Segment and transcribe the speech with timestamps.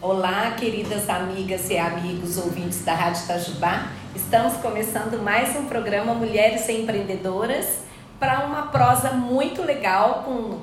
[0.00, 3.88] Olá, queridas amigas e amigos ouvintes da Rádio Itajubá.
[4.14, 7.78] Estamos começando mais um programa Mulheres Empreendedoras
[8.20, 10.60] para uma prosa muito legal com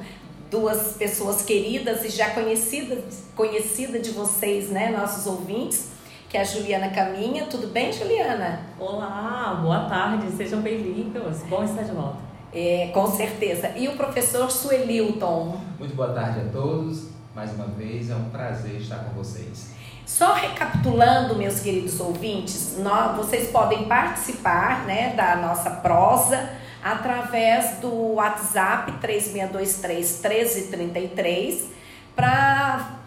[0.49, 5.89] duas pessoas queridas e já conhecidas conhecida de vocês, né, nossos ouvintes,
[6.29, 7.47] que é a Juliana Caminha.
[7.47, 8.61] Tudo bem, Juliana?
[8.79, 11.39] Olá, boa tarde, sejam bem-vindos.
[11.49, 12.28] Bom estar de volta.
[12.53, 13.73] É, com certeza.
[13.75, 15.61] E o professor Suelilton.
[15.77, 17.09] Muito boa tarde a todos.
[17.35, 19.69] Mais uma vez, é um prazer estar com vocês.
[20.05, 26.49] Só recapitulando, meus queridos ouvintes, nós, vocês podem participar né, da nossa prosa
[26.83, 31.67] através do WhatsApp 3623 1333
[32.15, 32.97] para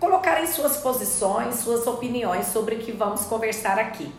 [0.00, 4.10] colocarem suas posições, suas opiniões sobre o que vamos conversar aqui.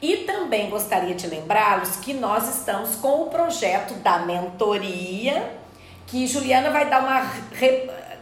[0.00, 5.52] E também gostaria de lembrá-los que nós estamos com o projeto da mentoria,
[6.06, 7.30] que Juliana vai dar uma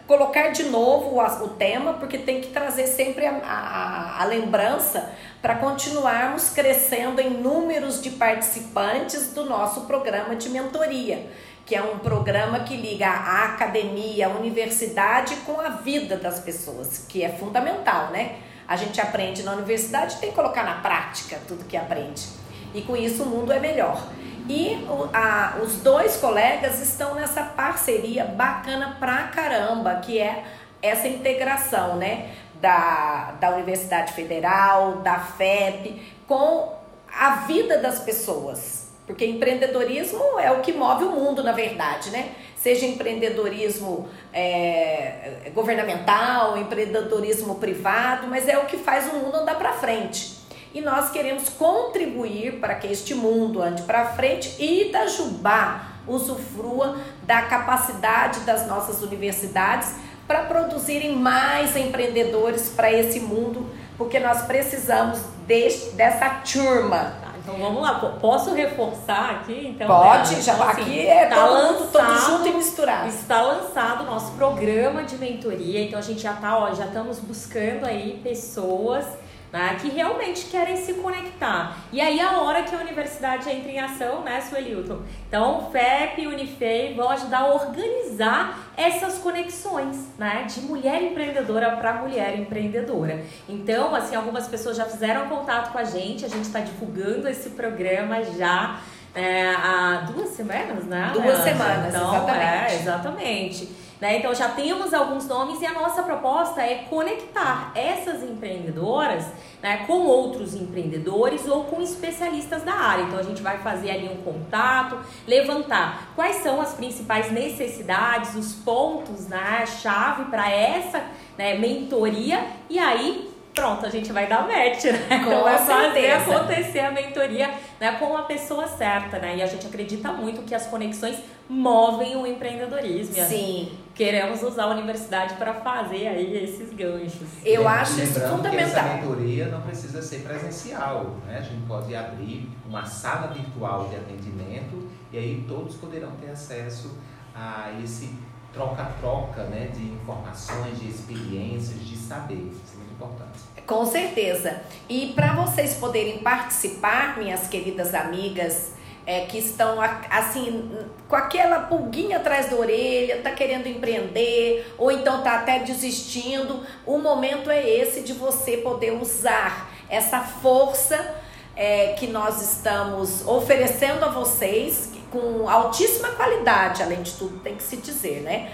[0.07, 5.13] colocar de novo o, o tema, porque tem que trazer sempre a, a, a lembrança
[5.43, 11.27] para continuarmos crescendo em números de participantes do nosso programa de mentoria,
[11.65, 17.05] que é um programa que liga a academia, a universidade com a vida das pessoas,
[17.09, 18.37] que é fundamental, né?
[18.69, 22.27] A gente aprende na universidade, tem que colocar na prática tudo que aprende.
[22.75, 24.09] E com isso o mundo é melhor.
[24.49, 30.45] E a, os dois colegas estão nessa parceria bacana pra caramba, que é
[30.83, 32.35] essa integração, né?
[32.61, 36.75] Da, da Universidade Federal, da FEP, com
[37.13, 38.86] a vida das pessoas.
[39.07, 42.33] Porque empreendedorismo é o que move o mundo, na verdade, né?
[42.57, 49.73] Seja empreendedorismo é, governamental, empreendedorismo privado, mas é o que faz o mundo andar para
[49.75, 50.37] frente
[50.77, 57.41] e nós queremos contribuir para que este mundo ande para frente e Itajubá usufrua da
[57.43, 59.95] capacidade das nossas universidades
[60.29, 67.26] para produzirem mais empreendedores para esse mundo, porque nós precisamos deste, dessa turma.
[67.47, 69.69] Então vamos lá, posso reforçar aqui?
[69.69, 70.43] Então, Pode, né?
[70.43, 73.09] já então, assim, aqui é tá todo lançado, mundo todo junto e misturado.
[73.09, 77.21] Está lançado o nosso programa de mentoria, então a gente já tá, ó, já estamos
[77.21, 79.07] buscando aí pessoas
[79.53, 81.77] né, que realmente querem se conectar.
[81.93, 85.01] E aí a hora que a universidade entra em ação, né, Suelilton?
[85.29, 91.95] Então, FEP e Unifei vão ajudar a organizar essas conexões, né, de mulher empreendedora para
[91.95, 93.25] mulher empreendedora.
[93.49, 97.51] Então, assim, algumas pessoas já fizeram contato com a gente, a gente está divulgando esse
[97.51, 98.81] programa já
[99.15, 101.11] é, há duas semanas, né?
[101.15, 102.73] Duas semanas, então, exatamente.
[102.73, 103.86] É, exatamente.
[104.01, 104.19] Né?
[104.19, 109.25] Então já temos alguns nomes e a nossa proposta é conectar essas empreendedoras
[109.63, 113.05] né, com outros empreendedores ou com especialistas da área.
[113.05, 118.53] Então a gente vai fazer ali um contato, levantar quais são as principais necessidades, os
[118.53, 121.03] pontos, né, chave para essa
[121.39, 125.07] né, mentoria e aí pronto, a gente vai dar match, né?
[125.09, 129.37] Com então vai fazer acontecer a mentoria né, com a pessoa certa, né?
[129.39, 131.17] E a gente acredita muito que as conexões
[131.49, 133.15] movem o empreendedorismo.
[133.15, 133.73] Sim.
[133.97, 137.27] Queremos usar a universidade para fazer aí esses ganchos.
[137.43, 138.51] Eu acho isso fundamental.
[138.53, 141.39] Que essa mentoria não precisa ser presencial, né?
[141.39, 146.99] A gente pode abrir uma sala virtual de atendimento e aí todos poderão ter acesso
[147.35, 148.15] a esse
[148.53, 152.35] troca-troca né, de informações, de experiências, de saber.
[152.35, 153.39] Isso é muito importante.
[153.67, 154.61] Com certeza.
[154.89, 158.73] E para vocês poderem participar, minhas queridas amigas,
[159.07, 159.79] é, que estão
[160.11, 160.69] assim
[161.09, 166.99] com aquela pulguinha atrás da orelha, tá querendo empreender ou então tá até desistindo, o
[166.99, 171.15] momento é esse de você poder usar essa força
[171.55, 177.63] é, que nós estamos oferecendo a vocês com altíssima qualidade, além de tudo tem que
[177.63, 178.51] se dizer, né?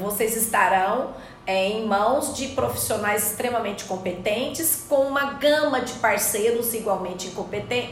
[0.00, 1.14] Vocês estarão
[1.46, 7.32] é, em mãos de profissionais extremamente competentes, com uma gama de parceiros igualmente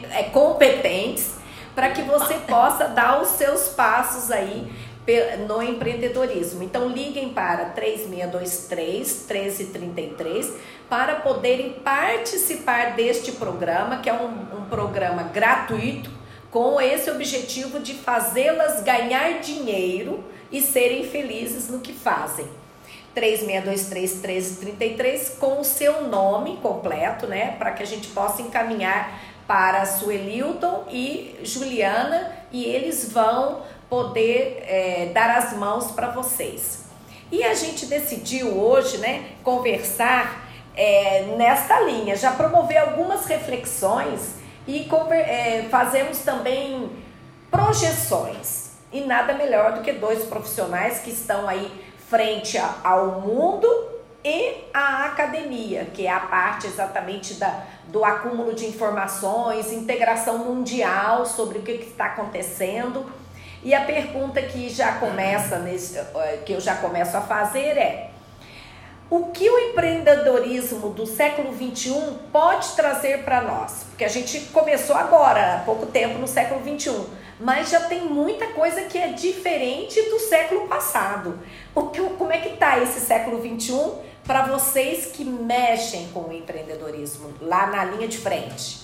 [0.09, 1.40] é, competentes,
[1.75, 4.71] para que você possa dar os seus passos aí
[5.47, 6.63] no empreendedorismo.
[6.63, 10.53] Então liguem para 3623 1333
[10.89, 16.11] para poderem participar deste programa, que é um, um programa gratuito,
[16.49, 22.45] com esse objetivo de fazê-las ganhar dinheiro e serem felizes no que fazem.
[23.13, 27.55] 3623 1333 com o seu nome completo, né?
[27.57, 29.19] Para que a gente possa encaminhar
[29.51, 36.85] para Suelilton e Juliana e eles vão poder é, dar as mãos para vocês.
[37.29, 44.89] E a gente decidiu hoje, né, conversar é, nessa linha, já promover algumas reflexões e
[45.11, 46.89] é, fazemos também
[47.49, 48.71] projeções.
[48.89, 51.69] E nada melhor do que dois profissionais que estão aí
[52.09, 53.67] frente ao mundo
[54.23, 61.25] e à academia, que é a parte exatamente da, do acúmulo de informações, integração mundial
[61.25, 63.05] sobre o que está acontecendo.
[63.63, 68.09] E a pergunta que já começa nesse, eh, que eu já começo a fazer é:
[69.09, 73.83] o que o empreendedorismo do século 21 pode trazer para nós?
[73.89, 77.05] Porque a gente começou agora, há pouco tempo, no século 21,
[77.39, 81.37] mas já tem muita coisa que é diferente do século passado.
[81.75, 86.31] O que, como é que está esse século 21 para vocês que mexem com o
[86.31, 88.83] empreendedorismo lá na linha de frente?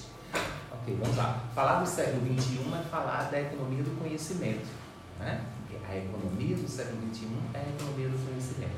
[0.74, 1.42] Ok, vamos lá.
[1.56, 4.68] Falar do século 21 é falar da economia do conhecimento,
[5.18, 5.40] né?
[5.90, 8.76] A economia do século 21 é a economia do conhecimento.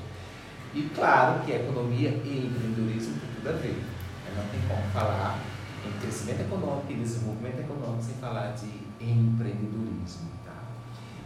[0.76, 3.74] E claro que a economia e empreendedorismo tem tudo a ver.
[3.74, 4.34] Né?
[4.38, 5.40] Não tem como falar
[5.84, 8.68] em crescimento econômico e desenvolvimento econômico sem falar de
[9.02, 10.30] empreendedorismo.
[10.46, 10.54] Tá?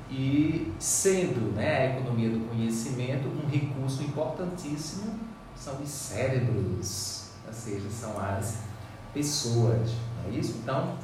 [0.09, 5.32] E sendo né, a economia do conhecimento um recurso importantíssimo,
[5.63, 8.57] são os cérebros, ou seja, são as
[9.13, 9.91] pessoas.
[10.23, 10.57] Não é isso?
[10.61, 10.97] Então,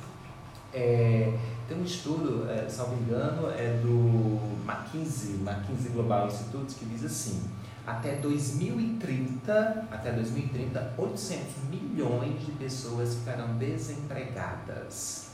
[0.73, 7.06] é, tem um estudo, é, salvo engano, é do McKinsey, McKinsey Global Institute, que diz
[7.06, 7.41] assim
[7.88, 15.31] até 2030, até 2030, 800 milhões de pessoas ficarão desempregadas.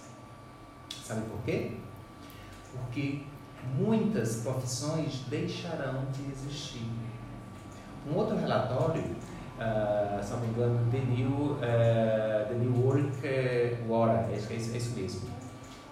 [1.03, 1.71] Sabe por quê?
[2.71, 3.23] Porque
[3.77, 7.04] muitas profissões deixarão de existir.
[8.07, 11.57] Um outro relatório, uh, se não me engano, The New, uh,
[12.47, 13.21] The New Work
[13.87, 15.21] Water, é isso, é isso mesmo,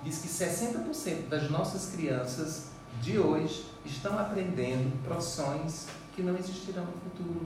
[0.03, 2.71] diz que 60% das nossas crianças
[3.01, 7.45] de hoje estão aprendendo profissões que não existirão no futuro.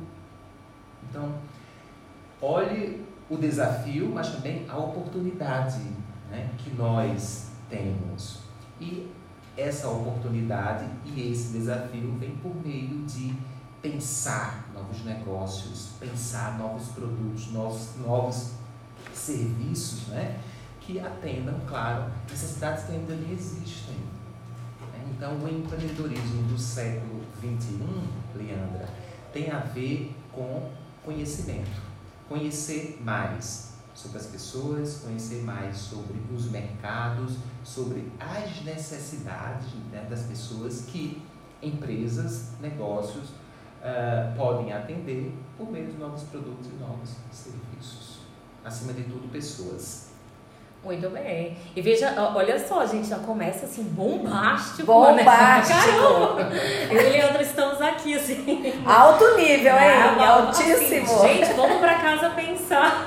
[1.10, 1.34] Então,
[2.42, 5.82] olhe o desafio, mas também a oportunidade
[6.30, 8.40] né, que nós temos.
[8.80, 9.10] E
[9.56, 13.36] essa oportunidade e esse desafio vem por meio de
[13.82, 18.52] pensar novos negócios, pensar novos produtos, novos, novos
[19.14, 20.40] serviços, né?
[20.82, 23.96] Que atendam, claro, necessidades que ainda existem.
[25.10, 27.80] Então, o empreendedorismo do século XXI,
[28.36, 28.88] Leandra,
[29.34, 30.70] tem a ver com
[31.04, 31.82] conhecimento.
[32.30, 40.24] Conhecer mais sobre as pessoas, conhecer mais sobre os mercados, sobre as necessidades né, das
[40.24, 41.22] pessoas que
[41.64, 43.30] empresas, negócios
[43.82, 48.20] uh, podem atender por meio de novos produtos e novos serviços.
[48.64, 50.08] Acima de tudo, pessoas.
[50.84, 51.58] Muito bem.
[51.76, 54.80] E veja, olha só, a gente já começa assim, bombástico.
[54.80, 55.18] Né?
[55.18, 56.36] Bombástico.
[56.36, 56.88] Né?
[56.90, 58.74] Eu e Leandro estamos aqui, assim.
[58.86, 60.18] Alto nível, hein?
[60.20, 61.06] Ah, Altíssimo.
[61.06, 63.04] Assim, gente, vamos para casa pensar.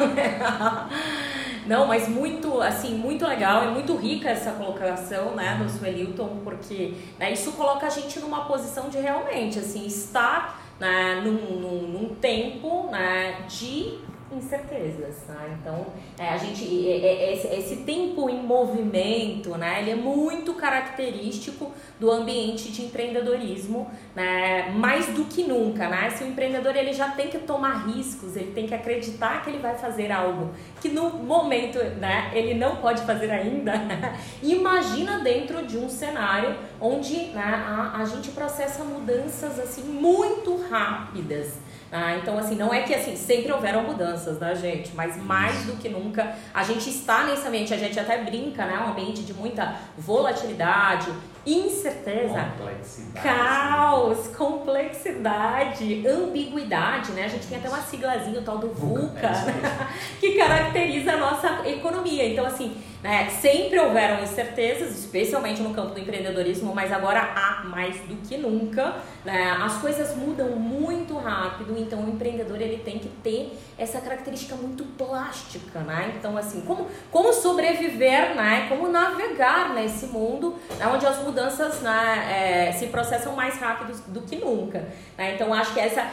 [1.66, 6.94] Não, mas muito, assim, muito legal e muito rica essa colocação, né, do Suelilton, porque
[7.16, 12.14] né, isso coloca a gente numa posição de realmente, assim, estar né, num, num, num
[12.14, 13.98] tempo né, de
[14.32, 15.46] incertezas, tá?
[15.60, 15.86] Então,
[16.18, 19.80] é, a gente, esse, esse, tempo em movimento, né?
[19.80, 24.70] Ele é muito característico do ambiente de empreendedorismo, né?
[24.70, 26.10] Mais do que nunca, né?
[26.10, 29.58] Se o empreendedor ele já tem que tomar riscos, ele tem que acreditar que ele
[29.58, 30.50] vai fazer algo
[30.80, 32.30] que no momento, né?
[32.32, 33.72] Ele não pode fazer ainda.
[34.42, 41.58] Imagina dentro de um cenário onde né, a, a gente processa mudanças assim muito rápidas.
[41.92, 44.94] Ah, então, assim, não é que assim, sempre houveram mudanças, né, gente?
[44.94, 48.78] Mas mais do que nunca, a gente está nesse ambiente, a gente até brinca, né?
[48.78, 51.12] Um ambiente de muita volatilidade,
[51.46, 57.24] incerteza, complexidade, caos, complexidade, ambiguidade, né?
[57.24, 59.88] A gente tem até uma siglazinha, o tal do VUCA, né?
[60.20, 62.28] que caracteriza a nossa economia.
[62.28, 67.96] Então, assim, né, sempre houveram incertezas, especialmente no campo do empreendedorismo, mas agora há mais
[68.00, 68.96] do que nunca.
[69.24, 69.56] Né?
[69.60, 74.84] As coisas mudam muito rápido, então o empreendedor ele tem que ter essa característica muito
[74.84, 76.14] plástica, né?
[76.18, 78.66] Então, assim, como, como sobreviver, né?
[78.68, 80.86] Como navegar nesse mundo né?
[80.86, 81.39] onde as mudanças
[81.80, 84.88] né, é, se processam mais rápido do que nunca.
[85.16, 85.34] Né?
[85.34, 86.04] Então, acho que essa,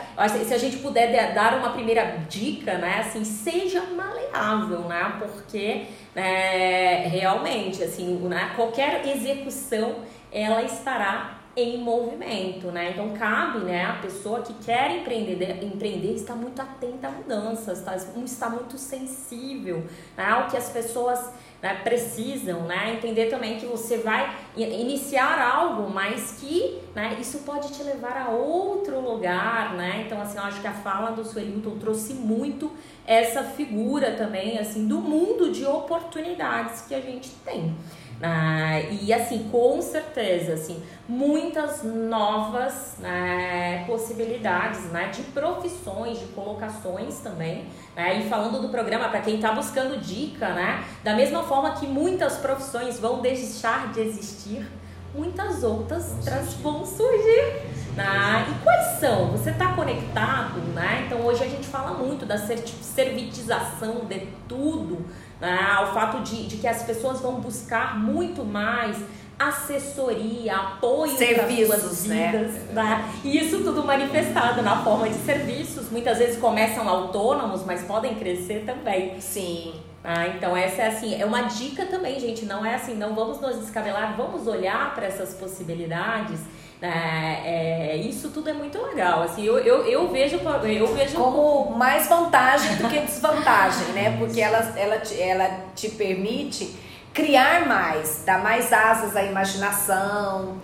[0.46, 3.02] se a gente puder dar uma primeira dica, né?
[3.02, 5.18] Assim, seja maleável, né?
[5.20, 8.52] Porque é, realmente, assim, né?
[8.56, 9.96] qualquer execução
[10.32, 12.92] ela estará em movimento, né?
[12.92, 17.96] Então cabe, né, a pessoa que quer empreender, empreender está muito atenta a mudanças, está,
[17.96, 19.84] está muito sensível
[20.16, 22.94] né, ao que as pessoas né, precisam, né?
[22.94, 28.30] Entender também que você vai iniciar algo, mas que né, isso pode te levar a
[28.30, 30.04] outro lugar, né?
[30.06, 32.72] Então, assim, eu acho que a fala do Suelilton trouxe muito
[33.06, 37.76] essa figura também, assim, do mundo de oportunidades que a gente tem.
[38.22, 47.20] Ah, e assim, com certeza, assim, muitas novas né, possibilidades né, de profissões, de colocações
[47.20, 47.66] também.
[47.96, 48.22] Né?
[48.22, 50.84] E falando do programa, para quem está buscando dica, né?
[51.04, 54.68] Da mesma forma que muitas profissões vão deixar de existir,
[55.14, 56.16] muitas outras
[56.62, 57.78] vão surgir.
[57.96, 58.48] Né?
[58.50, 59.32] E quais são?
[59.32, 61.06] Você está conectado, né?
[61.06, 65.06] Então hoje a gente fala muito da servitização de tudo,
[65.40, 65.58] né?
[65.84, 68.98] o fato de, de que as pessoas vão buscar muito mais
[69.40, 72.32] assessoria, apoio serviços, suas né?
[72.32, 72.74] vidas, né?
[72.74, 73.14] né?
[73.24, 75.92] E isso tudo manifestado na forma de serviços.
[75.92, 79.20] Muitas vezes começam autônomos, mas podem crescer também.
[79.22, 79.76] Sim.
[80.04, 82.46] Ah, então essa é assim, é uma dica também, gente.
[82.46, 86.40] Não é assim, não vamos nos descabelar, vamos olhar para essas possibilidades.
[86.82, 89.24] É, é, isso tudo é muito legal.
[89.24, 94.16] Assim, eu, eu, eu vejo eu vejo como mais vantagem do que desvantagem, né?
[94.18, 96.76] Porque ela, ela, te, ela te permite
[97.14, 100.58] criar mais, dar mais asas à imaginação.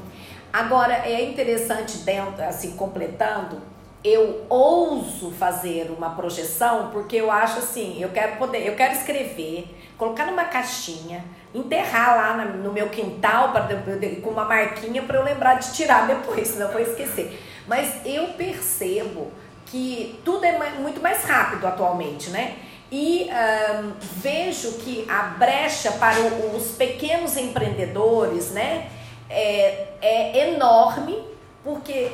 [0.51, 3.59] Agora é interessante dentro, assim, completando,
[4.03, 9.65] eu ouso fazer uma projeção porque eu acho assim, eu quero poder, eu quero escrever,
[9.97, 13.67] colocar numa caixinha, enterrar lá no meu quintal para
[14.21, 17.39] com uma marquinha para eu lembrar de tirar depois, senão eu vou esquecer.
[17.67, 19.31] Mas eu percebo
[19.65, 22.57] que tudo é muito mais rápido atualmente, né?
[22.91, 26.19] E um, vejo que a brecha para
[26.55, 28.87] os pequenos empreendedores, né,
[29.27, 31.23] é, é enorme,
[31.63, 32.11] porque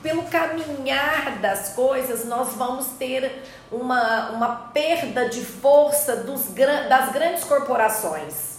[0.00, 6.52] pelo caminhar das coisas, nós vamos ter uma, uma perda de força dos,
[6.88, 8.51] das grandes corporações.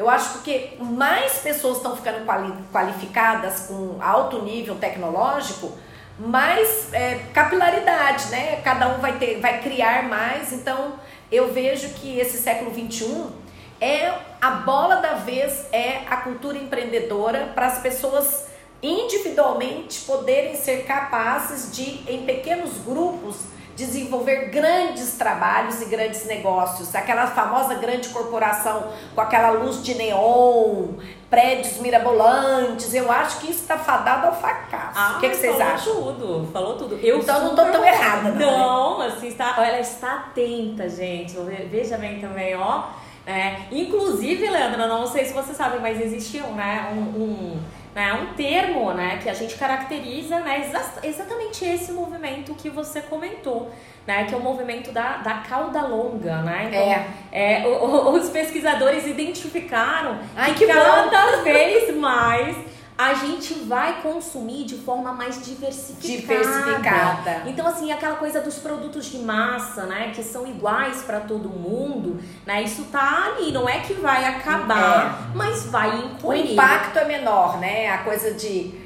[0.00, 2.24] Eu acho que mais pessoas estão ficando
[2.72, 5.76] qualificadas com alto nível tecnológico,
[6.18, 8.62] mais é, capilaridade, né?
[8.64, 10.54] Cada um vai ter, vai criar mais.
[10.54, 10.94] Então,
[11.30, 13.30] eu vejo que esse século 21
[13.78, 18.46] é a bola da vez, é a cultura empreendedora para as pessoas
[18.82, 23.36] individualmente poderem ser capazes de, em pequenos grupos,
[23.80, 26.94] desenvolver grandes trabalhos e grandes negócios.
[26.94, 30.88] Aquela famosa grande corporação com aquela luz de neon,
[31.30, 32.92] prédios mirabolantes.
[32.92, 34.92] Eu acho que isso está fadado ao fracasso.
[34.94, 35.94] Ah, o que, que vocês falou acham?
[35.94, 36.98] tudo, falou tudo.
[37.02, 38.98] Eu então não estou tão errada, não.
[38.98, 41.34] Não, assim, está, ela está atenta, gente.
[41.70, 42.84] Veja bem também, ó.
[43.26, 47.60] É, inclusive, Leandra, não sei se você sabe, mas existe um, né, um, um
[47.94, 53.00] né, um termo né, que a gente caracteriza né, exa exatamente esse movimento que você
[53.00, 53.70] comentou,
[54.06, 56.42] né, que é o movimento da, da cauda longa.
[56.42, 56.68] Né?
[56.68, 57.62] Então, é.
[57.62, 62.56] É, o, os pesquisadores identificaram Ai, que, que cada vez mais
[63.00, 66.06] a gente vai consumir de forma mais diversificada.
[66.06, 67.42] Diversificada.
[67.46, 72.20] Então, assim, aquela coisa dos produtos de massa, né, que são iguais para todo mundo,
[72.44, 75.34] né, isso tá ali, não é que vai acabar, é.
[75.34, 76.40] mas vai incluir.
[76.40, 78.78] O impacto é menor, né, a coisa de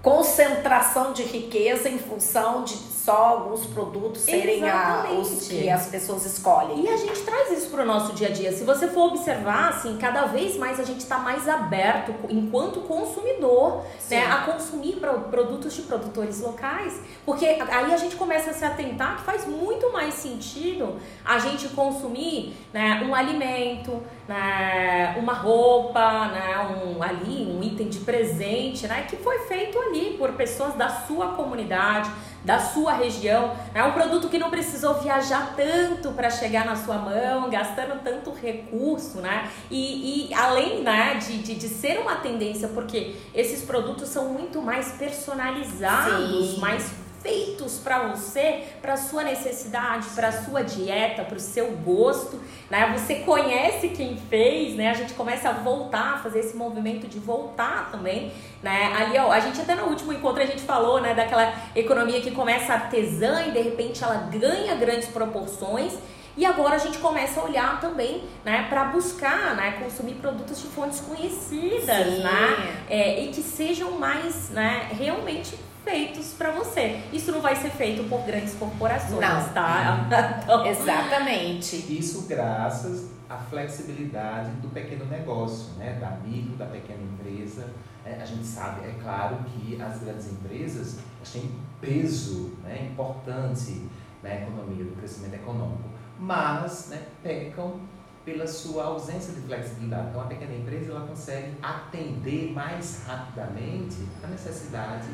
[0.00, 2.74] concentração de riqueza em função de
[3.08, 6.84] só alguns produtos serem a, os que as pessoas escolhem.
[6.84, 8.52] E a gente traz isso para o nosso dia a dia.
[8.52, 13.82] Se você for observar, assim, cada vez mais a gente está mais aberto, enquanto consumidor,
[14.10, 14.96] né, a consumir
[15.30, 17.00] produtos de produtores locais.
[17.24, 21.68] Porque aí a gente começa a se atentar que faz muito mais sentido a gente
[21.68, 29.06] consumir né, um alimento, né, uma roupa, né, um, ali, um item de presente, né,
[29.08, 32.10] que foi feito ali por pessoas da sua comunidade
[32.44, 33.56] da sua região.
[33.74, 38.32] É um produto que não precisou viajar tanto para chegar na sua mão, gastando tanto
[38.32, 39.50] recurso, né?
[39.70, 44.62] E, e além né, de, de, de, ser uma tendência, porque esses produtos são muito
[44.62, 46.60] mais personalizados, Sim.
[46.60, 46.90] mais
[47.28, 52.90] feitos para você, para sua necessidade, para sua dieta, para o seu gosto, né?
[52.96, 54.90] Você conhece quem fez, né?
[54.90, 58.32] A gente começa a voltar, a fazer esse movimento de voltar também,
[58.62, 58.94] né?
[58.98, 62.30] Ali, ó, a gente até no último encontro a gente falou, né, daquela economia que
[62.30, 65.92] começa artesã e de repente ela ganha grandes proporções.
[66.36, 70.68] E agora a gente começa a olhar também, né, para buscar, né, consumir produtos de
[70.68, 72.22] fontes conhecidas, Sim.
[72.22, 75.56] né, é, e que sejam mais, né, realmente
[75.88, 77.02] feitos para você.
[77.12, 79.52] Isso não vai ser feito por grandes corporações, não.
[79.54, 80.06] tá?
[80.44, 80.66] Então...
[80.66, 81.76] Exatamente.
[81.98, 85.98] Isso graças à flexibilidade do pequeno negócio, né?
[85.98, 87.68] Da micro, da pequena empresa.
[88.04, 90.98] É, a gente sabe, é claro, que as grandes empresas
[91.32, 93.86] têm peso né, importante
[94.22, 97.80] na economia, do crescimento econômico, mas né, pecam
[98.24, 100.08] pela sua ausência de flexibilidade.
[100.08, 105.08] Então, a pequena empresa ela consegue atender mais rapidamente a necessidade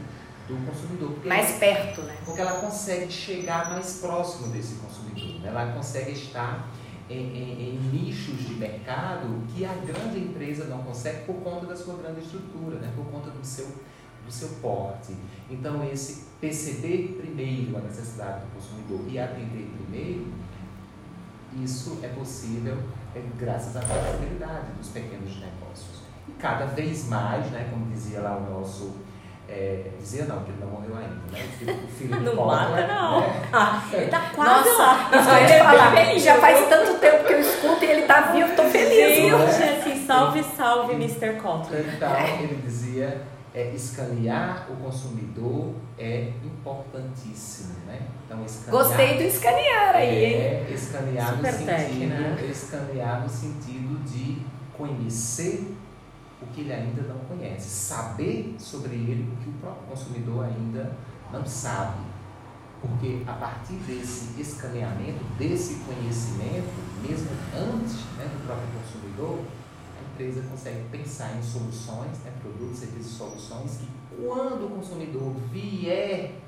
[0.46, 1.16] do consumidor.
[1.24, 2.16] mais ela, perto, né?
[2.24, 5.40] Porque ela consegue chegar mais próximo desse consumidor.
[5.40, 5.48] Né?
[5.48, 6.68] Ela consegue estar
[7.08, 11.76] em, em, em, nichos de mercado que a grande empresa não consegue por conta da
[11.76, 12.92] sua grande estrutura, né?
[12.94, 13.66] por conta do seu,
[14.24, 15.14] do seu porte.
[15.50, 20.26] Então, esse perceber primeiro a necessidade do consumidor e atender primeiro,
[21.62, 22.76] isso é possível
[23.14, 26.02] é, graças à flexibilidade dos pequenos negócios.
[26.28, 29.03] E cada vez mais, né, como dizia lá o nosso
[29.48, 31.44] é, dizia não, que ele não morreu ainda, né?
[31.44, 33.20] O filho, o filho não Paulo, mata, não.
[33.20, 33.48] Né?
[33.52, 35.10] Ah, ele tá quase Nossa, lá.
[35.12, 36.18] Isso que eu ia falar.
[36.18, 39.16] Já faz tanto tempo que eu escuto e ele tá vivo, tô feliz.
[39.16, 39.78] Gente, né?
[39.80, 41.40] assim, salve, salve, Mr.
[41.40, 41.84] Kotler.
[41.94, 43.22] Então, ele dizia,
[43.54, 48.00] é, escanear o consumidor é importantíssimo, né?
[48.26, 48.84] Então, escanear...
[48.84, 50.40] Gostei do escanear aí, hein?
[50.40, 52.48] É, escanear Super no sentido, tech, né?
[52.50, 54.42] escanear no sentido de
[54.76, 55.83] conhecer o
[56.54, 60.96] que ele ainda não conhece, saber sobre ele o que o próprio consumidor ainda
[61.32, 62.04] não sabe.
[62.80, 66.68] Porque a partir desse escaneamento, desse conhecimento,
[67.02, 69.44] mesmo antes né, do próprio consumidor,
[69.98, 76.38] a empresa consegue pensar em soluções, né, produtos, serviços, soluções, que quando o consumidor vier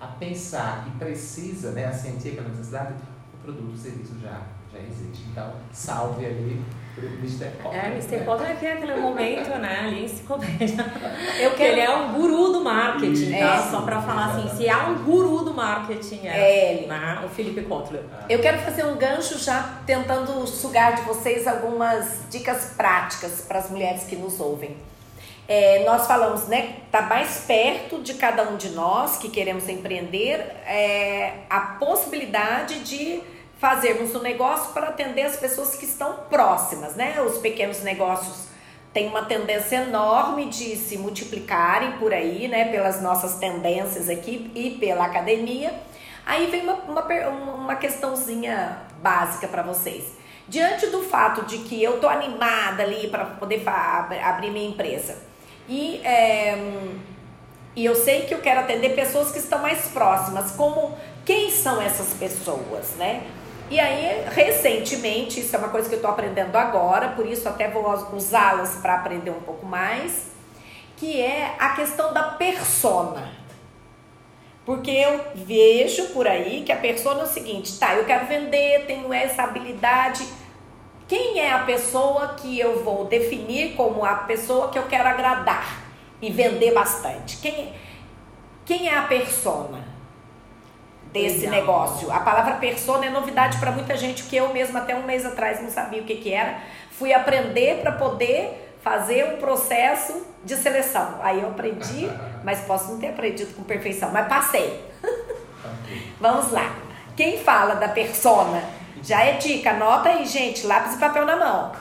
[0.00, 2.94] a pensar e precisa, né, a sentir aquela necessidade,
[3.34, 5.22] o produto, o serviço já, já existe.
[5.30, 6.60] Então, salve ali
[6.94, 7.46] pro Mr.
[7.62, 7.84] Potter.
[7.84, 8.16] É, Mr.
[8.16, 8.24] né?
[8.24, 10.84] Potter é aquele- aquele momento, né, ali enciclopédia.
[11.40, 11.92] Eu Porque ele quero.
[11.92, 13.36] é um guru do marketing, tá?
[13.56, 13.70] É.
[13.70, 16.86] Só pra falar assim, se há um guru do marketing, é, É ele.
[16.86, 18.02] né, o Felipe Kotler.
[18.12, 23.58] Ah, Eu quero fazer um gancho já tentando sugar de vocês algumas dicas práticas para
[23.58, 24.76] as mulheres que nos ouvem.
[25.48, 30.38] É, nós falamos, né, tá mais perto de cada um de nós que queremos empreender
[30.66, 33.20] é, a possibilidade de
[33.62, 37.22] fazermos um negócio para atender as pessoas que estão próximas, né?
[37.22, 38.48] Os pequenos negócios
[38.92, 42.72] têm uma tendência enorme de se multiplicarem por aí, né?
[42.72, 45.72] Pelas nossas tendências aqui e pela academia.
[46.26, 50.06] Aí vem uma, uma, uma questãozinha básica para vocês.
[50.48, 55.16] Diante do fato de que eu tô animada ali para poder abrir minha empresa
[55.68, 56.58] e, é,
[57.76, 61.80] e eu sei que eu quero atender pessoas que estão mais próximas, como quem são
[61.80, 63.22] essas pessoas, né?
[63.70, 67.68] E aí, recentemente, isso é uma coisa que eu tô aprendendo agora, por isso até
[67.68, 70.30] vou usá-las para aprender um pouco mais,
[70.96, 73.32] que é a questão da persona.
[74.64, 78.84] Porque eu vejo por aí que a persona é o seguinte, tá, eu quero vender,
[78.86, 80.24] tenho essa habilidade.
[81.08, 85.82] Quem é a pessoa que eu vou definir como a pessoa que eu quero agradar
[86.20, 87.38] e vender bastante?
[87.38, 87.72] Quem,
[88.64, 89.91] quem é a persona
[91.12, 91.60] desse Legal.
[91.60, 92.10] negócio?
[92.10, 95.62] A palavra persona é novidade para muita gente, que eu mesma até um mês atrás
[95.62, 96.58] não sabia o que, que era.
[96.90, 101.20] Fui aprender para poder fazer um processo de seleção.
[101.22, 102.10] Aí eu aprendi,
[102.42, 104.84] mas posso não ter aprendido com perfeição, mas passei.
[106.20, 106.74] Vamos lá.
[107.14, 108.62] Quem fala da persona?
[109.02, 111.72] Já é dica, anota aí, gente, lápis e papel na mão.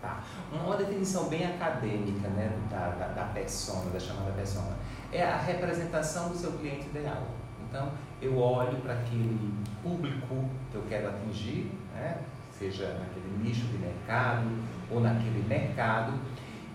[0.00, 0.20] Tá.
[0.52, 4.76] Uma definição bem acadêmica né, da, da, da persona, da chamada persona,
[5.12, 7.22] é a representação do seu cliente ideal.
[7.68, 7.92] Então,
[8.22, 12.18] eu olho para aquele público que eu quero atingir, né,
[12.56, 14.48] seja naquele nicho de mercado
[14.90, 16.14] ou naquele mercado,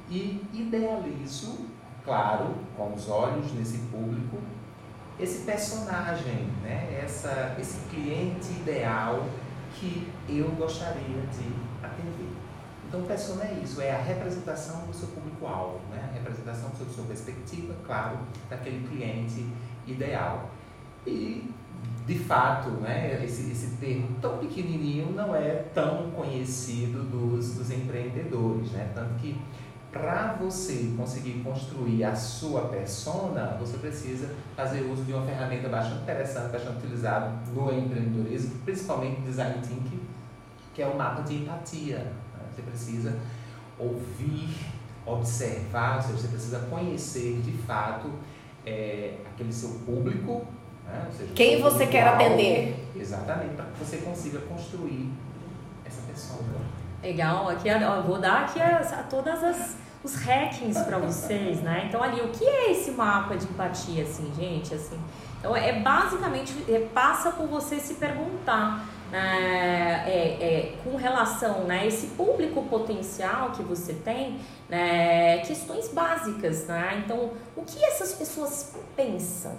[0.10, 1.68] e idealizo,
[2.04, 4.38] claro, com os olhos nesse público,
[5.20, 9.26] esse personagem, né, essa, esse cliente ideal
[9.74, 11.52] que eu gostaria de
[11.84, 12.38] atender.
[12.88, 16.10] Então, persona é isso, é a representação do seu público-alvo, né?
[16.10, 18.18] a representação da sua perspectiva, claro,
[18.50, 19.46] daquele cliente
[19.86, 20.50] ideal.
[21.08, 21.50] E,
[22.06, 28.72] de fato, né, esse, esse termo tão pequenininho não é tão conhecido dos, dos empreendedores.
[28.72, 28.92] Né?
[28.94, 29.40] Tanto que,
[29.92, 36.04] para você conseguir construir a sua persona, você precisa fazer uso de uma ferramenta bastante
[36.04, 40.02] interessante, bastante utilizada no empreendedorismo, principalmente no design thinking,
[40.74, 42.00] que é o mapa de empatia.
[42.00, 42.14] né?
[42.54, 43.18] Você precisa
[43.80, 44.56] ouvir,
[45.06, 48.12] observar, ou seja, você precisa conhecer de fato
[48.66, 50.46] é, aquele seu público.
[50.88, 51.08] Né?
[51.16, 52.88] Seja, Quem você quer atender?
[52.96, 55.12] Exatamente, para que você consiga construir
[55.86, 56.40] essa pessoa.
[57.04, 61.62] Legal, aqui ó, eu vou dar aqui as, a todas as os hackings para vocês,
[61.62, 61.86] né?
[61.88, 65.00] Então ali, o que é esse mapa de empatia, assim, gente, assim?
[65.40, 71.88] Então é basicamente é, passa por você se perguntar, né, é, é, com relação, né,
[71.88, 77.02] esse público potencial que você tem, né, questões básicas, né?
[77.06, 79.56] Então, o que essas pessoas pensam?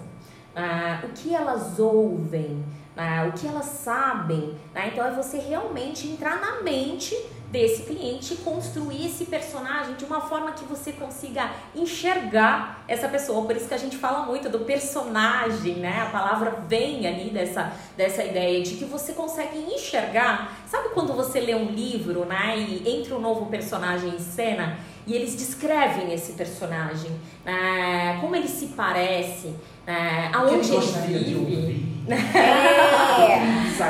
[0.59, 2.63] Ah, o que elas ouvem,
[2.97, 4.57] ah, o que elas sabem.
[4.73, 4.89] né?
[4.91, 7.15] Então é você realmente entrar na mente
[7.49, 13.45] desse cliente e construir esse personagem de uma forma que você consiga enxergar essa pessoa.
[13.45, 16.01] Por isso que a gente fala muito do personagem, né?
[16.01, 20.59] A palavra vem ali dessa, dessa ideia de que você consegue enxergar.
[20.67, 22.57] Sabe quando você lê um livro, né?
[22.57, 24.77] E entra um novo personagem em cena
[25.09, 27.09] e eles descrevem esse personagem,
[27.43, 28.19] né?
[28.21, 29.55] como ele se parece,
[29.89, 30.29] né?
[30.31, 31.89] aonde ele vive.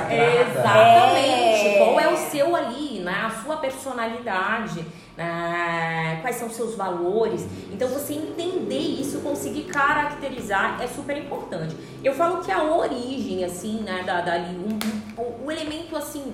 [0.09, 0.41] É.
[0.41, 1.67] Exatamente.
[1.67, 1.75] É.
[1.77, 3.23] Qual é o seu ali, né?
[3.25, 4.85] a sua personalidade,
[5.17, 6.19] né?
[6.21, 7.45] quais são os seus valores.
[7.71, 11.75] Então, você entender isso, conseguir caracterizar é super importante.
[12.03, 16.33] Eu falo que a origem, assim, né, da, da, um, um elemento, assim,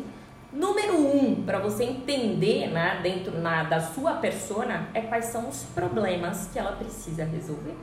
[0.52, 5.64] número um para você entender, né, dentro na, da sua persona, é quais são os
[5.74, 7.76] problemas que ela precisa resolver.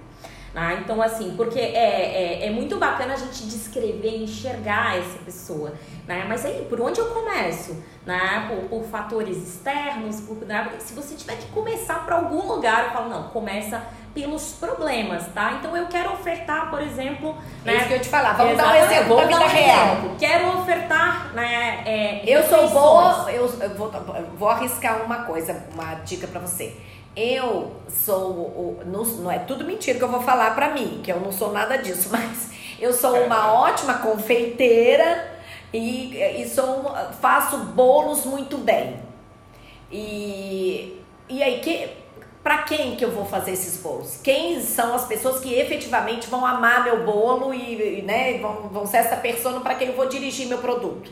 [0.54, 5.72] Ah, então, assim, porque é, é, é, muito bacana a gente descrever, enxergar essa pessoa,
[6.06, 6.26] né?
[6.28, 7.82] Mas aí, por onde eu começo?
[8.04, 8.48] Né?
[8.48, 10.70] Por, por fatores externos, por, né?
[10.78, 13.82] se você tiver que começar para algum lugar, eu falo, não, começa
[14.14, 15.52] pelos problemas, tá?
[15.58, 17.34] Então eu quero ofertar, por exemplo,
[17.64, 17.76] é né?
[17.78, 18.34] isso que eu te falar.
[18.34, 19.96] Vamos dar um exemplo da vida um real.
[20.18, 21.82] Quero ofertar, né?
[21.86, 26.40] é, Eu sou boa, eu, eu vou, eu vou arriscar uma coisa, uma dica pra
[26.40, 26.76] você.
[27.14, 31.12] Eu sou, o- não, não é tudo mentira que eu vou falar pra mim, que
[31.12, 35.30] eu não sou nada disso, mas eu sou uma ótima confeiteira
[35.72, 38.98] e, e sou, faço bolos muito bem.
[39.90, 40.98] E,
[41.28, 41.86] e aí, que,
[42.42, 44.16] pra quem que eu vou fazer esses bolos?
[44.22, 48.86] Quem são as pessoas que efetivamente vão amar meu bolo e, e, né, vão, vão
[48.86, 51.10] ser essa pessoa para quem eu vou dirigir meu produto?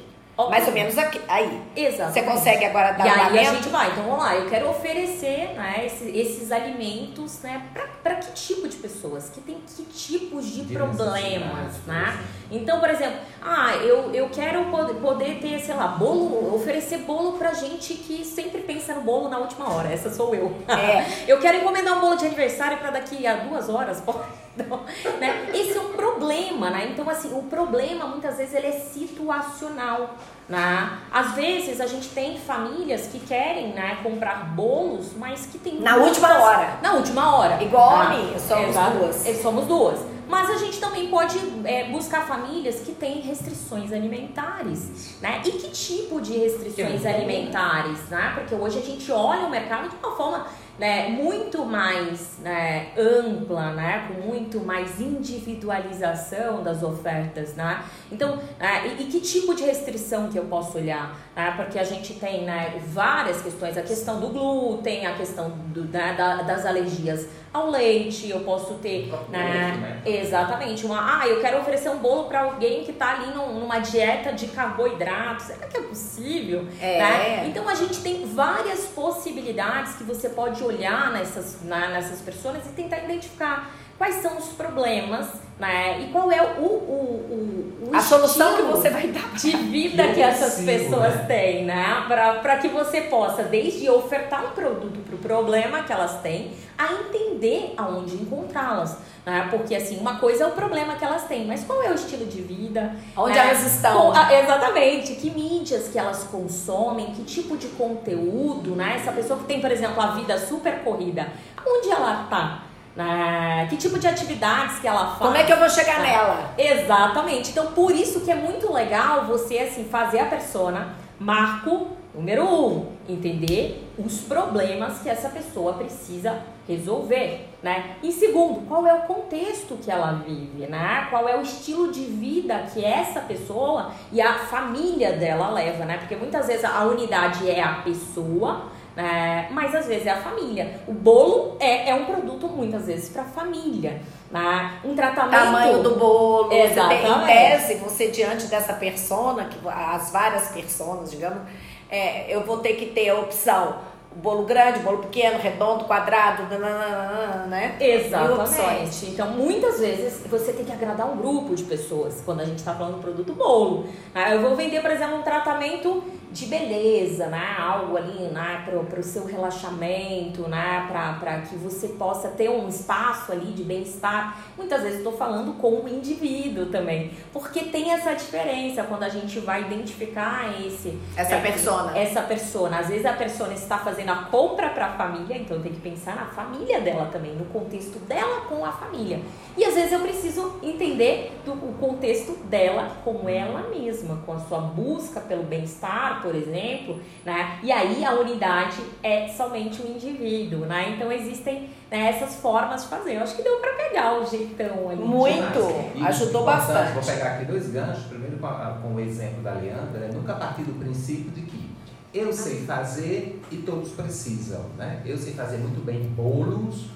[0.49, 1.61] Mais ou menos aqui, aí.
[1.77, 2.12] Exato.
[2.12, 3.55] Você consegue agora dar E um aí a lamento?
[3.57, 7.62] gente vai, então vamos lá, eu quero oferecer né, esses, esses alimentos né,
[8.03, 12.19] para que tipo de pessoas, que tem que tipos de De problemas, né?
[12.51, 17.35] Então, por exemplo, ah, eu, eu quero poder, poder ter, sei lá, bolo, oferecer bolo
[17.38, 20.53] pra gente que sempre pensa no bolo na última hora, essa sou eu.
[20.69, 21.07] É.
[21.31, 24.21] eu quero encomendar um bolo de aniversário para daqui a duas horas, pode?
[24.57, 24.85] Não,
[25.19, 25.49] né?
[25.55, 26.91] Esse é um problema, né?
[26.93, 30.17] Então, assim, o problema muitas vezes ele é situacional.
[30.49, 30.99] Né?
[31.13, 35.97] Às vezes a gente tem famílias que querem né, comprar bolos, mas que tem Na
[35.97, 36.79] última hora.
[36.83, 37.63] Na última hora.
[37.63, 38.11] Igual a tá?
[38.11, 38.99] mim, somos Exato.
[38.99, 39.27] duas.
[39.27, 40.01] É, Somos duas.
[40.29, 45.43] Mas a gente também pode é, buscar famílias que têm restrições alimentares, né?
[45.45, 48.33] E que tipo de restrições é alimentares, né?
[48.35, 50.47] Porque hoje a gente olha o mercado de uma forma
[50.81, 54.09] né, muito mais né, ampla, né?
[54.09, 57.83] Com muito mais individualização das ofertas, né?
[58.11, 61.16] Então, é, e, e que tipo de restrição que eu posso olhar?
[61.37, 61.53] Né?
[61.57, 66.14] Porque a gente tem né, várias questões, a questão do glúten, a questão do, né,
[66.16, 70.03] da- das alergias ao leite, eu posso ter, né, leite, né?
[70.21, 73.81] exatamente, uma, ah, eu quero oferecer um bolo para alguém que está ali num- numa
[73.81, 76.64] dieta de carboidratos, será que é possível?
[76.81, 76.99] É.
[76.99, 77.47] né?
[77.49, 80.70] Então a gente tem várias possibilidades que você pode olhar
[81.13, 85.27] nessas, na- nessas pessoas e tentar identificar quais são os problemas,
[85.59, 86.01] né?
[86.01, 89.31] E qual é o, o, o, o A solução que você vai dar.
[89.35, 91.25] de vida Que que essas pessoas né?
[91.29, 92.07] têm, né?
[92.09, 96.95] Para que você possa, desde ofertar um produto para o problema que elas têm, a
[96.95, 98.97] entender aonde encontrá-las.
[99.27, 99.49] Né?
[99.51, 102.25] Porque, assim, uma coisa é o problema que elas têm, mas qual é o estilo
[102.25, 102.97] de vida?
[103.15, 103.51] Onde né?
[103.51, 104.13] elas estão?
[104.13, 105.15] Com- ah, exatamente.
[105.17, 108.95] Que mídias que elas consomem, que tipo de conteúdo, né?
[108.97, 111.29] Essa pessoa que tem, por exemplo, a vida super corrida,
[111.67, 112.70] onde ela tá?
[113.05, 113.67] Né?
[113.71, 115.19] Que tipo de atividades que ela faz?
[115.19, 116.03] Como é que eu vou chegar Tá.
[116.03, 116.55] nela?
[116.59, 117.51] Exatamente.
[117.51, 122.87] Então, por isso que é muito legal você, assim, fazer a persona marco número um,
[123.09, 127.97] entender os problemas que essa pessoa precisa resolver, né?
[128.03, 131.07] E segundo, qual é o contexto que ela vive, né?
[131.09, 135.99] Qual é o estilo de vida que essa pessoa e a família dela leva, né?
[135.99, 139.48] Porque muitas vezes a unidade é a pessoa, né?
[139.50, 140.81] mas às vezes é a família.
[140.87, 144.00] O bolo é, é um produto muitas vezes para família,
[144.31, 144.79] né?
[144.85, 146.48] Um tratamento Tamanho do bolo.
[146.48, 147.26] Tem, em Exatamente.
[147.26, 151.42] tese, você diante dessa persona, que as várias personas, digamos,
[151.88, 153.76] é, eu vou ter que ter a opção
[154.16, 157.76] bolo grande, bolo pequeno, redondo, quadrado, nananana, né?
[157.81, 159.07] Exatamente.
[159.07, 162.74] Então, muitas vezes você tem que agradar um grupo de pessoas quando a gente está
[162.74, 163.87] falando do produto bolo.
[164.14, 167.57] Ah, Eu vou vender, por exemplo, um tratamento de beleza, né?
[167.59, 168.64] Algo ali, né?
[168.64, 170.87] Para o seu relaxamento, né?
[170.88, 174.38] Para que você possa ter um espaço ali de bem-estar.
[174.57, 179.40] Muitas vezes estou falando com o indivíduo também, porque tem essa diferença quando a gente
[179.40, 181.99] vai identificar esse Essa é, persona.
[181.99, 182.79] essa persona.
[182.79, 186.14] Às vezes a persona está fazendo a compra para a família, então tem que pensar
[186.14, 189.21] na família dela também, no contexto dela com a família.
[189.57, 194.38] E às vezes eu preciso entender do, o contexto dela com ela mesma, com a
[194.38, 197.59] sua busca pelo bem-estar, por exemplo, né?
[197.63, 200.95] E aí a unidade é somente o indivíduo, né?
[200.95, 203.17] Então existem né, essas formas de fazer.
[203.17, 205.03] Eu acho que deu para pegar o jeitão ali.
[205.03, 205.59] Muito,
[205.95, 206.93] e ajudou bastante.
[206.93, 208.05] Vou pegar aqui dois ganchos.
[208.05, 211.71] Primeiro com, a, com o exemplo da Leandra, é nunca partir do princípio de que
[212.13, 215.03] eu sei fazer e todos precisam, né?
[215.05, 216.87] Eu sei fazer muito bem bolos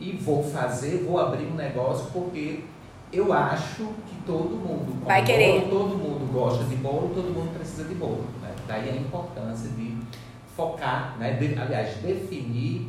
[0.00, 2.64] e vou fazer, vou abrir um negócio porque
[3.12, 5.60] eu acho que todo mundo vai querer.
[5.60, 8.24] Bolo, todo mundo gosta de bolo, todo mundo precisa de bolo.
[8.42, 8.45] Né?
[8.66, 9.96] Daí a importância de
[10.56, 11.34] focar, né?
[11.34, 12.88] De, aliás, definir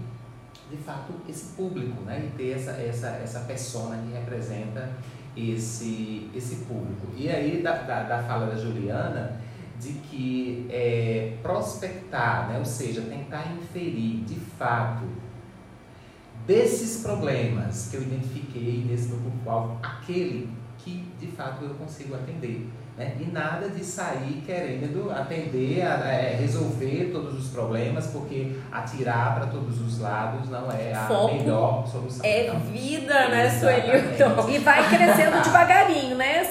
[0.69, 2.25] de fato esse público, né?
[2.25, 4.89] E ter essa, essa, essa persona que representa
[5.35, 7.07] esse, esse público.
[7.15, 9.39] E aí, da, da, da fala da Juliana,
[9.79, 12.57] de que é, prospectar, né?
[12.57, 15.05] ou seja, tentar inferir de fato
[16.47, 22.67] desses problemas que eu identifiquei nesse meu público-alvo, aquele que de fato eu consigo atender.
[22.97, 23.15] Né?
[23.19, 29.45] E nada de sair querendo atender, a, é, resolver todos os problemas, porque atirar para
[29.45, 32.25] todos os lados não é a Foco melhor solução.
[32.25, 34.49] É então, vida, né, Suelilton?
[34.49, 36.41] E vai crescendo devagarinho, né?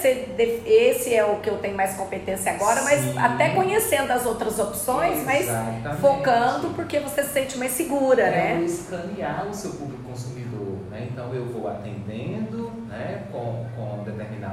[0.65, 3.17] Esse é o que eu tenho mais competência agora, mas Sim.
[3.17, 5.83] até conhecendo as outras opções, Exatamente.
[5.83, 8.63] mas focando porque você se sente mais segura, é né?
[8.63, 11.09] escanear o seu público consumidor, né?
[11.11, 13.65] Então eu vou atendendo né, com,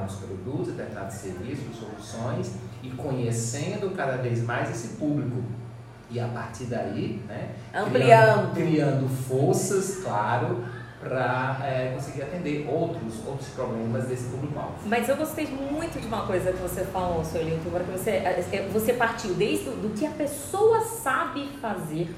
[0.05, 5.43] determinados produtos, determinados serviços, soluções e conhecendo cada vez mais esse público.
[6.11, 10.65] E a partir daí, né, ampliando, criando, criando forças, claro,
[11.01, 14.75] para é, conseguir atender outros, outros problemas desse público-alvo.
[14.87, 18.69] Mas eu gostei muito de uma coisa que você falou, seu Lilton, porque você, é,
[18.73, 22.15] você partiu desde do que a pessoa sabe fazer,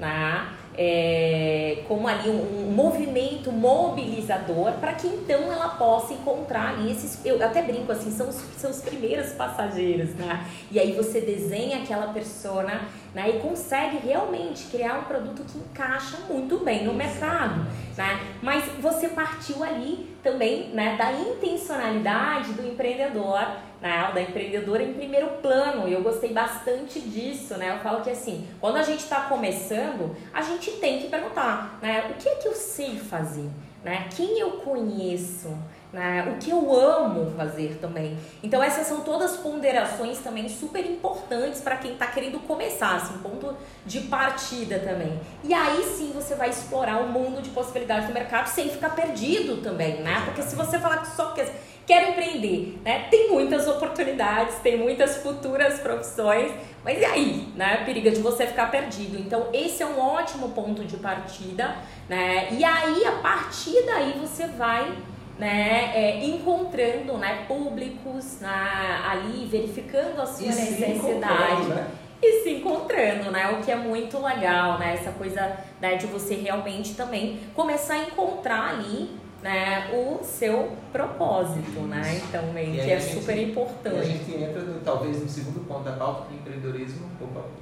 [0.00, 0.56] né?
[0.82, 7.20] é, como ali um, um movimento mobilizador para que então ela possa encontrar ali esses.
[7.24, 10.46] Eu até brinco assim, são os, os primeiros passageiros, né?
[10.70, 16.16] E aí você desenha aquela persona né, e consegue realmente criar um produto que encaixa
[16.28, 17.66] muito bem no mercado.
[17.96, 18.20] Né?
[18.40, 23.44] Mas você partiu ali também né, da intencionalidade do empreendedor
[23.80, 25.88] né, da empreendedora em primeiro plano.
[25.88, 27.74] E eu gostei bastante disso, né?
[27.74, 32.10] Eu falo que assim, quando a gente está começando, a gente tem que perguntar, né?
[32.10, 33.48] O que é que eu sei fazer?
[33.82, 34.08] Né?
[34.14, 35.56] Quem eu conheço?
[35.90, 36.32] Né?
[36.32, 38.16] O que eu amo fazer também.
[38.42, 43.56] Então essas são todas ponderações também super importantes para quem está querendo começar, assim, ponto
[43.84, 45.18] de partida também.
[45.42, 49.62] E aí sim você vai explorar o mundo de possibilidades do mercado sem ficar perdido
[49.62, 50.22] também, né?
[50.26, 51.50] Porque se você falar que só quer
[51.90, 53.08] quero empreender, né?
[53.10, 56.52] Tem muitas oportunidades, tem muitas futuras profissões,
[56.84, 57.82] mas e aí, né?
[57.84, 59.18] Periga de você ficar perdido.
[59.18, 61.74] Então, esse é um ótimo ponto de partida,
[62.08, 62.46] né?
[62.52, 64.96] E aí, a partir daí, você vai
[65.36, 71.64] né, é, encontrando né, públicos né, ali, verificando a sua e necessidade.
[71.64, 71.88] Né?
[72.22, 73.50] E se encontrando, né?
[73.50, 74.94] O que é muito legal, né?
[74.94, 79.10] Essa coisa né, de você realmente também começar a encontrar ali
[79.42, 82.20] né, o seu propósito, né?
[82.28, 83.96] Então, meio que é gente, super importante.
[83.96, 87.08] E a gente entra, no, talvez, no segundo ponto da pauta do empreendedorismo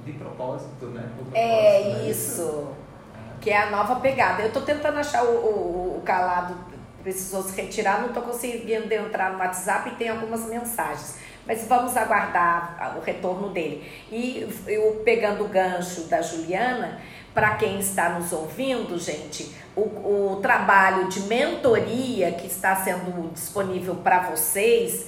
[0.05, 1.09] de propósito, né?
[1.15, 2.09] Propósito, é né?
[2.09, 2.67] isso.
[2.75, 3.39] É.
[3.39, 4.41] Que é a nova pegada.
[4.41, 6.55] Eu estou tentando achar o, o, o calado,
[7.01, 11.17] precisou se retirar, não estou conseguindo entrar no WhatsApp e tem algumas mensagens.
[11.47, 13.89] Mas vamos aguardar o retorno dele.
[14.11, 16.99] E eu pegando o gancho da Juliana,
[17.39, 23.95] para quem está nos ouvindo, gente, o, o trabalho de mentoria que está sendo disponível
[23.95, 25.07] para vocês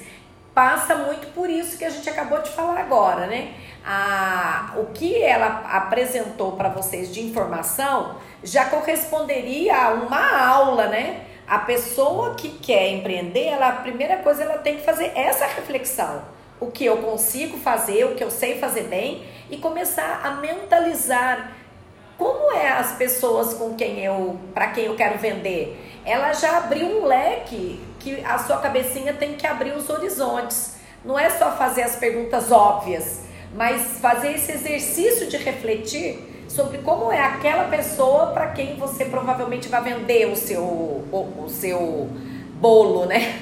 [0.56, 3.54] passa muito por isso que a gente acabou de falar agora, né?
[3.86, 11.26] A, o que ela apresentou para vocês de informação já corresponderia a uma aula, né?
[11.46, 16.22] A pessoa que quer empreender, ela, a primeira coisa ela tem que fazer essa reflexão.
[16.62, 21.60] O que eu consigo fazer, o que eu sei fazer bem e começar a mentalizar
[22.22, 25.76] como é as pessoas com quem eu, para quem eu quero vender?
[26.06, 30.76] Ela já abriu um leque que a sua cabecinha tem que abrir os horizontes.
[31.04, 33.22] Não é só fazer as perguntas óbvias,
[33.56, 39.68] mas fazer esse exercício de refletir sobre como é aquela pessoa para quem você provavelmente
[39.68, 42.08] vai vender o seu, o, o seu
[42.54, 43.42] bolo, né?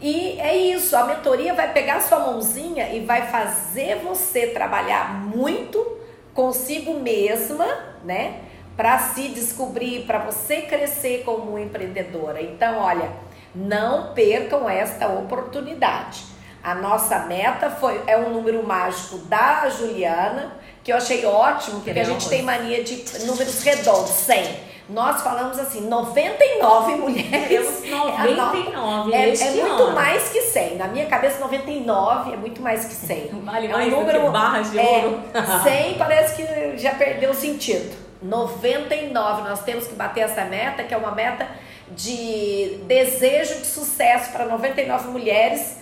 [0.00, 6.01] E é isso, a mentoria vai pegar sua mãozinha e vai fazer você trabalhar muito
[6.34, 7.66] consigo mesma,
[8.04, 8.40] né?
[8.76, 12.40] Para se descobrir, para você crescer como empreendedora.
[12.40, 13.10] Então, olha,
[13.54, 16.24] não percam esta oportunidade.
[16.62, 21.98] A nossa meta foi é um número mágico da Juliana, que eu achei ótimo, porque
[21.98, 24.71] a gente tem mania de números redondos, 100.
[24.88, 27.80] Nós falamos assim, 99 mulheres.
[27.82, 27.90] Temos
[28.36, 29.94] 99 é, este é muito ano.
[29.94, 30.76] mais que 100.
[30.76, 33.28] Na minha cabeça, 99 é muito mais que 100.
[33.44, 35.20] Vale É um mais do número- que barras de É, ouro.
[35.62, 37.96] 100 parece que já perdeu o sentido.
[38.22, 41.46] 99, nós temos que bater essa meta, que é uma meta
[41.90, 45.78] de desejo de sucesso para 99 mulheres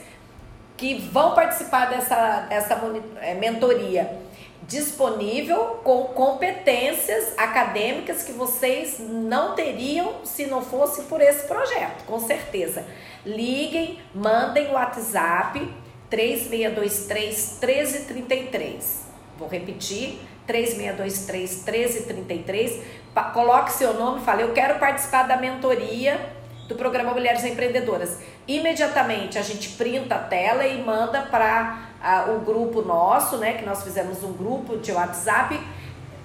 [0.77, 2.81] que vão participar dessa, dessa
[3.21, 4.11] eh, mentoria
[4.71, 12.21] disponível com competências acadêmicas que vocês não teriam se não fosse por esse projeto, com
[12.21, 12.85] certeza.
[13.27, 15.69] Liguem, mandem o WhatsApp
[16.09, 19.01] 3623 1333.
[19.37, 22.81] Vou repetir, 3623 1333.
[23.13, 26.21] Pa- Coloque seu nome fale, eu quero participar da mentoria
[26.69, 28.19] do programa Mulheres Empreendedoras.
[28.47, 31.90] Imediatamente a gente printa a tela e manda para
[32.35, 33.55] o grupo nosso, né?
[33.55, 35.61] Que nós fizemos um grupo de WhatsApp,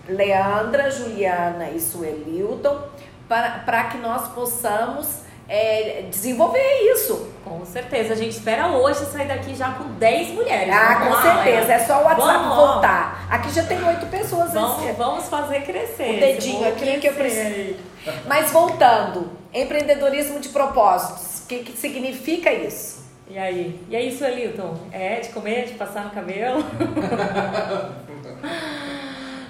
[0.07, 2.79] Leandra, Juliana e Suelilton,
[3.27, 6.61] para que nós possamos é, desenvolver
[6.93, 7.29] isso.
[7.43, 10.73] Com certeza, a gente espera hoje sair daqui já com 10 mulheres.
[10.73, 11.73] Ah, Vamos com lá, certeza.
[11.73, 12.55] É só o WhatsApp Vamos.
[12.55, 13.27] voltar.
[13.29, 14.53] Aqui já tem oito pessoas.
[14.53, 16.15] Vamos, esse- vamos fazer crescer.
[16.17, 18.23] O dedinho aqui que eu crescer preciso.
[18.27, 21.39] Mas voltando, empreendedorismo de propósitos.
[21.43, 22.94] O que, que significa isso?
[23.27, 23.79] E aí?
[23.89, 24.77] E aí, Suelilton?
[24.91, 26.63] É de comer, de passar no cabelo?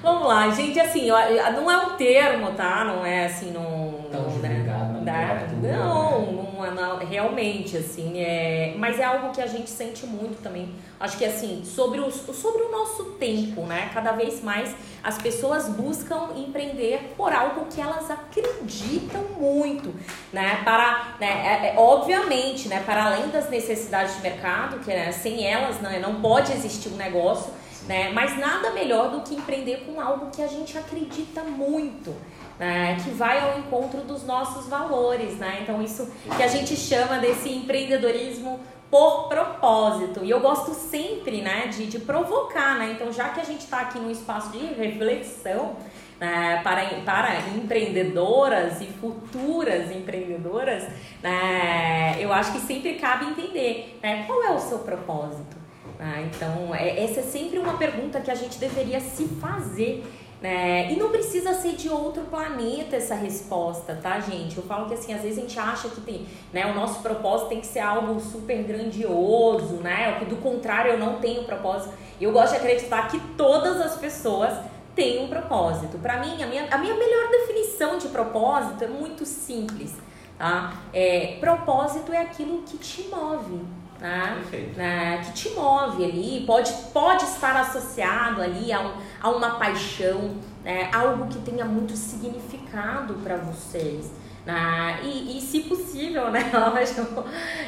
[0.02, 2.86] Vamos lá, gente, assim, não é um termo, tá?
[2.86, 4.06] Não é assim, não.
[4.12, 5.76] Tão né?
[5.78, 10.74] não, não, é realmente, assim, é, mas é algo que a gente sente muito também.
[11.00, 13.90] Acho que assim, sobre o, sobre o nosso tempo, né?
[13.94, 14.74] Cada vez mais
[15.04, 19.94] as pessoas buscam empreender por algo que elas acreditam muito,
[20.32, 20.62] né?
[20.64, 22.82] Para, né, é- é, obviamente, né?
[22.86, 26.96] Para além das necessidades de mercado, que né, sem elas né, não pode existir um
[26.96, 27.52] negócio,
[27.88, 28.12] né?
[28.14, 32.16] Mas nada melhor do que empreender com algo que a gente acredita muito.
[32.58, 35.60] Né, que vai ao encontro dos nossos valores, né?
[35.62, 40.24] Então isso que a gente chama desse empreendedorismo por propósito.
[40.24, 42.94] E eu gosto sempre, né, de, de provocar, né?
[42.94, 45.76] Então já que a gente está aqui num espaço de reflexão
[46.20, 50.88] né, para, para empreendedoras e futuras empreendedoras,
[51.22, 55.58] né, eu acho que sempre cabe entender, né, qual é o seu propósito.
[56.00, 56.30] né?
[56.34, 60.04] então é- essa é sempre uma pergunta que a gente deveria se fazer.
[60.46, 60.92] Né?
[60.92, 64.56] E não precisa ser de outro planeta essa resposta, tá, gente?
[64.56, 67.50] Eu falo que assim, às vezes a gente acha que tem, né, o nosso propósito
[67.50, 70.20] tem que ser algo super grandioso, né?
[70.20, 71.96] Que do contrário eu não tenho propósito.
[72.22, 74.54] Eu gosto de acreditar que todas as pessoas
[74.96, 75.98] têm um propósito.
[75.98, 79.96] Para mim, a minha, a minha melhor definição de propósito é muito simples,
[80.38, 80.76] tá?
[80.94, 83.62] É, propósito é aquilo que te move,
[84.06, 84.38] tá?
[84.76, 90.36] Né, que te move ali, pode, pode estar associado ali a, um, a uma paixão,
[90.64, 94.12] né, algo que tenha muito significado para vocês.
[94.46, 96.52] Né, e, e, se possível, né,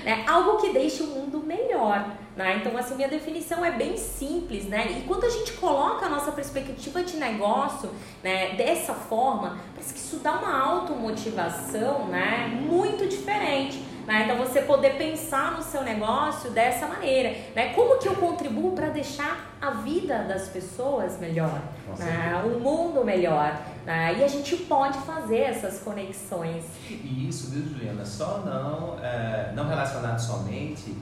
[0.06, 2.16] né, algo que deixe o mundo melhor.
[2.36, 2.58] Né?
[2.58, 4.92] Então, assim, minha definição é bem simples, né?
[4.92, 7.90] E quando a gente coloca a nossa perspectiva de negócio
[8.24, 13.84] né, dessa forma, parece que isso dá uma automotivação né, muito diferente.
[14.08, 14.24] Né?
[14.24, 17.74] Então você poder pensar no seu negócio dessa maneira, né?
[17.74, 21.62] Como que eu contribuo para deixar a vida das pessoas melhor,
[22.00, 22.42] né?
[22.46, 24.18] o mundo melhor, né?
[24.18, 26.64] E a gente pode fazer essas conexões.
[26.90, 30.96] E isso, viu, Juliana, só não, é, não relacionado somente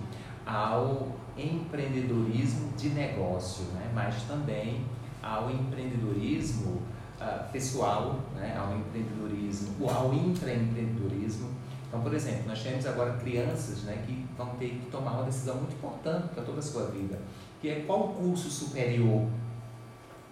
[0.44, 3.92] ao empreendedorismo de negócio, né?
[3.94, 4.84] mas também
[5.22, 6.82] ao empreendedorismo
[7.20, 8.56] ah, pessoal, né?
[8.58, 11.50] ao empreendedorismo, ao intraempreendedorismo.
[11.88, 15.56] Então, por exemplo, nós temos agora crianças né, que vão ter que tomar uma decisão
[15.56, 17.20] muito importante para toda a sua vida,
[17.62, 19.28] que é qual curso superior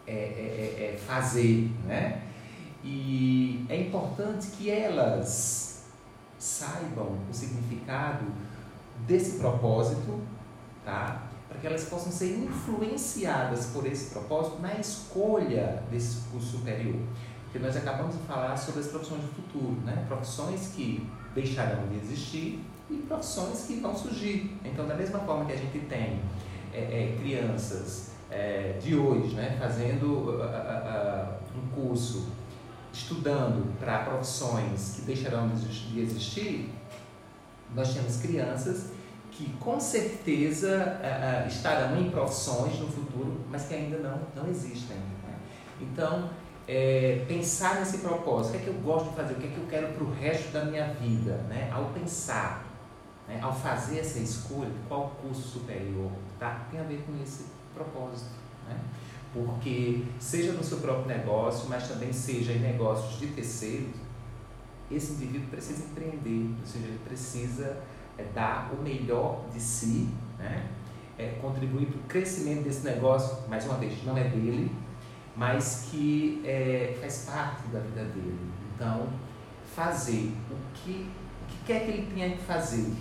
[0.06, 2.22] é, é, é, é fazer, né?
[2.84, 5.86] E é importante que elas
[6.38, 8.26] saibam o significado
[9.08, 10.20] desse propósito,
[10.84, 11.24] tá?
[11.48, 17.00] Para que elas possam ser influenciadas por esse propósito na escolha desse curso superior.
[17.46, 20.04] Porque nós acabamos de falar sobre as profissões do futuro, né?
[20.08, 24.58] Profissões que deixarão de existir e profissões que vão surgir.
[24.64, 26.20] Então, da mesma forma que a gente tem
[26.74, 29.58] é, é, crianças é, de hoje, né?
[29.60, 32.30] Fazendo uh, uh, uh, um curso
[32.92, 36.70] estudando para profissões que deixarão de existir,
[37.76, 38.92] nós temos crianças
[39.32, 44.50] que com certeza uh, uh, estarão em profissões no futuro, mas que ainda não, não
[44.50, 44.98] existem.
[44.98, 45.36] Né?
[45.82, 46.30] Então,
[46.68, 49.50] é, pensar nesse propósito, o que é que eu gosto de fazer, o que é
[49.50, 51.70] que eu quero para o resto da minha vida, né?
[51.72, 52.66] ao pensar,
[53.28, 53.40] né?
[53.42, 56.66] ao fazer essa escolha, qual curso superior, tá?
[56.72, 58.32] tem a ver com esse propósito.
[58.68, 58.80] Né?
[59.34, 63.96] Porque, seja no seu próprio negócio, mas também seja em negócios de terceiros,
[64.92, 67.78] esse indivíduo precisa empreender, ou seja, ele precisa
[68.18, 70.68] é, dar o melhor de si, né?
[71.18, 74.72] É, contribuir para o crescimento desse negócio, mais uma vez, não é dele,
[75.36, 78.40] mas que é, faz parte da vida dele.
[78.76, 79.08] Então,
[79.76, 81.10] fazer o que,
[81.44, 82.94] o que quer que ele tenha que fazer,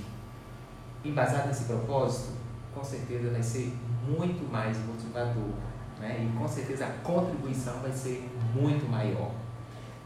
[1.04, 2.32] embasado nesse propósito,
[2.74, 3.72] com certeza vai ser
[4.06, 5.50] muito mais motivador.
[6.00, 6.26] Né?
[6.28, 9.30] E com certeza a contribuição vai ser muito maior.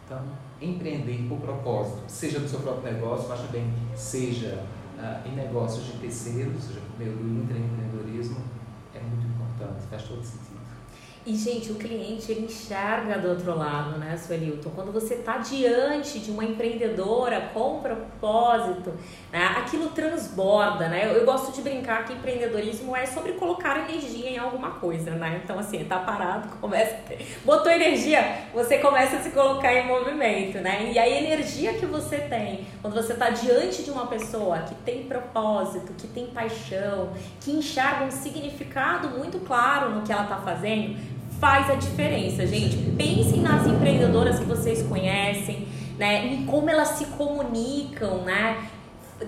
[0.04, 0.22] Então,
[0.60, 4.64] empreender por propósito, seja no seu próprio negócio, mas também seja
[4.98, 8.40] uh, em negócios de terceiros, seja por meio do intraempreendedorismo,
[8.94, 10.55] é muito importante, faz todo sentido.
[11.26, 14.70] E, gente, o cliente ele enxerga do outro lado, né, Suelilton?
[14.70, 18.94] Quando você está diante de uma empreendedora com propósito,
[19.32, 21.04] né, aquilo transborda, né?
[21.08, 25.40] Eu, eu, gosto de brincar que empreendedorismo é sobre colocar energia em alguma coisa, né?
[25.42, 26.96] Então, assim, tá parado, começa.
[27.44, 30.92] Botou energia, você começa a se colocar em movimento, né?
[30.92, 35.02] E a energia que você tem quando você está diante de uma pessoa que tem
[35.08, 37.10] propósito, que tem paixão,
[37.40, 42.76] que enxerga um significado muito claro no que ela está fazendo, faz a diferença, gente.
[42.96, 45.68] Pensem nas empreendedoras que vocês conhecem,
[45.98, 46.26] né?
[46.26, 48.68] Em como elas se comunicam, né?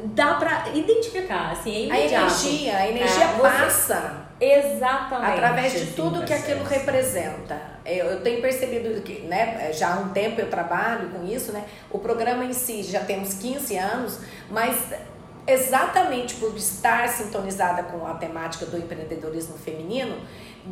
[0.04, 1.92] Dá pra identificar, assim, é.
[1.92, 4.28] A energia, a energia é, passa.
[4.40, 5.32] Exatamente.
[5.32, 7.60] Através de tudo que aquilo representa.
[7.84, 11.64] Eu, eu tenho percebido que, né, já há um tempo eu trabalho com isso, né?
[11.90, 14.92] O programa em si já temos 15 anos, mas
[15.48, 20.18] exatamente por estar sintonizada com a temática do empreendedorismo feminino,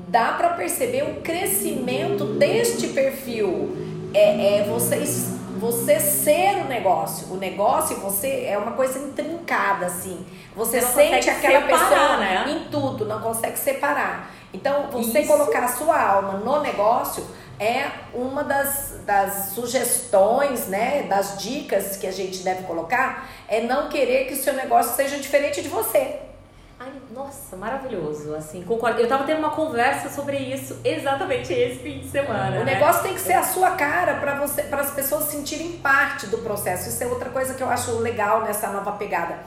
[0.09, 3.77] dá para perceber o crescimento deste perfil.
[4.15, 7.33] É, é vocês, você ser o negócio.
[7.33, 10.25] O negócio você é uma coisa intrincada, assim.
[10.55, 12.45] Você, você sente aquela separar, pessoa né?
[12.49, 14.33] em tudo, não consegue separar.
[14.55, 15.29] Então, você Isso.
[15.29, 17.27] colocar a sua alma no negócio
[17.59, 23.89] é uma das, das sugestões, né, das dicas que a gente deve colocar, é não
[23.89, 26.21] querer que o seu negócio seja diferente de você.
[27.11, 28.35] Nossa, maravilhoso.
[28.35, 29.01] Assim, concordo.
[29.01, 32.61] Eu tava tendo uma conversa sobre isso exatamente esse fim de semana.
[32.61, 32.75] O né?
[32.75, 36.39] negócio tem que ser a sua cara para você, para as pessoas sentirem parte do
[36.39, 36.89] processo.
[36.89, 39.39] Isso é outra coisa que eu acho legal nessa nova pegada.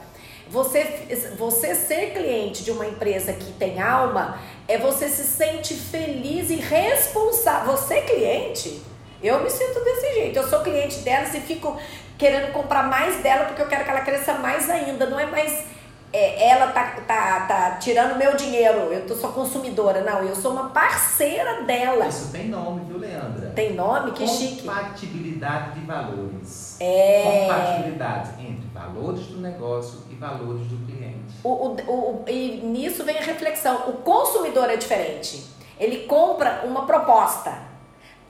[0.50, 1.06] Você,
[1.38, 4.36] você ser cliente de uma empresa que tem alma
[4.66, 7.76] é você se sente feliz e responsável.
[7.76, 8.82] Você é cliente?
[9.22, 10.36] Eu me sinto desse jeito.
[10.36, 11.78] Eu sou cliente delas e fico
[12.18, 15.06] querendo comprar mais dela porque eu quero que ela cresça mais ainda.
[15.06, 15.64] Não é mais
[16.12, 20.02] é, ela tá, tá, tá tirando meu dinheiro, eu tô só consumidora.
[20.02, 22.06] Não, eu sou uma parceira dela.
[22.08, 23.50] Isso tem nome, viu, Leandra?
[23.50, 24.10] Tem nome?
[24.12, 24.62] Que chique.
[24.62, 26.76] Compatibilidade de valores.
[26.80, 27.46] É.
[27.46, 31.34] Compatibilidade entre valores do negócio e valores do cliente.
[31.44, 33.88] O, o, o, e nisso vem a reflexão.
[33.88, 35.46] O consumidor é diferente.
[35.78, 37.56] Ele compra uma proposta.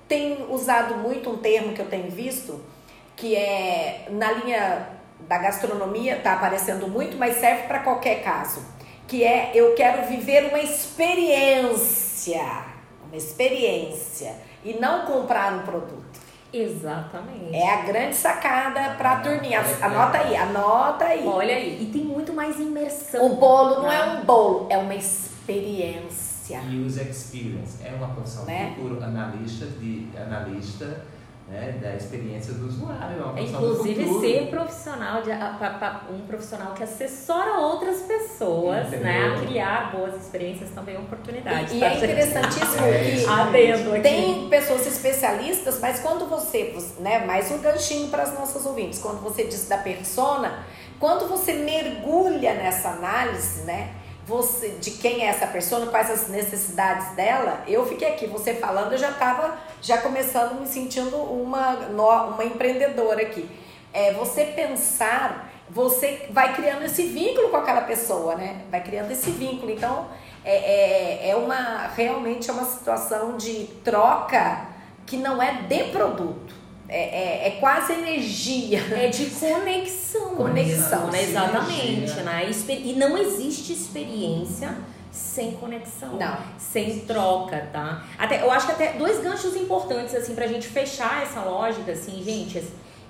[0.07, 2.61] Tem usado muito um termo que eu tenho visto,
[3.16, 4.99] que é na linha
[5.31, 8.61] da gastronomia está aparecendo muito, mas serve para qualquer caso.
[9.07, 12.43] Que é eu quero viver uma experiência,
[13.07, 16.18] uma experiência e não comprar um produto.
[16.53, 17.55] Exatamente.
[17.55, 19.61] É a grande sacada para a turminha.
[19.81, 21.24] Anota aí, anota aí.
[21.24, 21.81] Olha aí.
[21.81, 23.24] E tem muito mais imersão.
[23.24, 26.61] O bolo não é um bolo, é uma experiência.
[26.85, 27.81] User experience.
[27.85, 28.74] É uma profissão né?
[28.74, 31.05] futuro analista, de analista
[31.51, 33.36] né, da experiência do usuário.
[33.36, 35.30] É Inclusive ser profissional, de,
[36.12, 41.72] um profissional que assessora outras pessoas né, a criar boas experiências também oportunidades.
[41.72, 47.59] E, e é interessantíssimo é, que tem pessoas especialistas, mas quando você, né, mais um
[47.59, 50.64] ganchinho para as nossas ouvintes, quando você diz da persona,
[51.01, 53.94] quando você mergulha nessa análise, né?
[54.31, 58.93] Você, de quem é essa pessoa, quais as necessidades dela, eu fiquei aqui, você falando,
[58.93, 61.70] eu já estava já começando me sentindo uma,
[62.28, 63.51] uma empreendedora aqui.
[63.93, 68.62] É, você pensar, você vai criando esse vínculo com aquela pessoa, né?
[68.70, 69.72] Vai criando esse vínculo.
[69.72, 70.07] Então,
[70.45, 74.68] é, é, é uma realmente é uma situação de troca
[75.07, 76.59] que não é de produto
[76.93, 78.80] é, é, é, quase energia.
[78.91, 80.34] É de conexão.
[80.34, 81.22] Conexão, né?
[81.22, 82.12] Exatamente.
[82.22, 82.51] Né?
[82.68, 84.76] E não existe experiência
[85.12, 86.16] sem conexão.
[86.16, 86.38] Não.
[86.59, 88.05] Sem troca, tá?
[88.18, 92.22] Até, eu acho que até dois ganchos importantes, assim, pra gente fechar essa lógica, assim,
[92.24, 92.61] gente.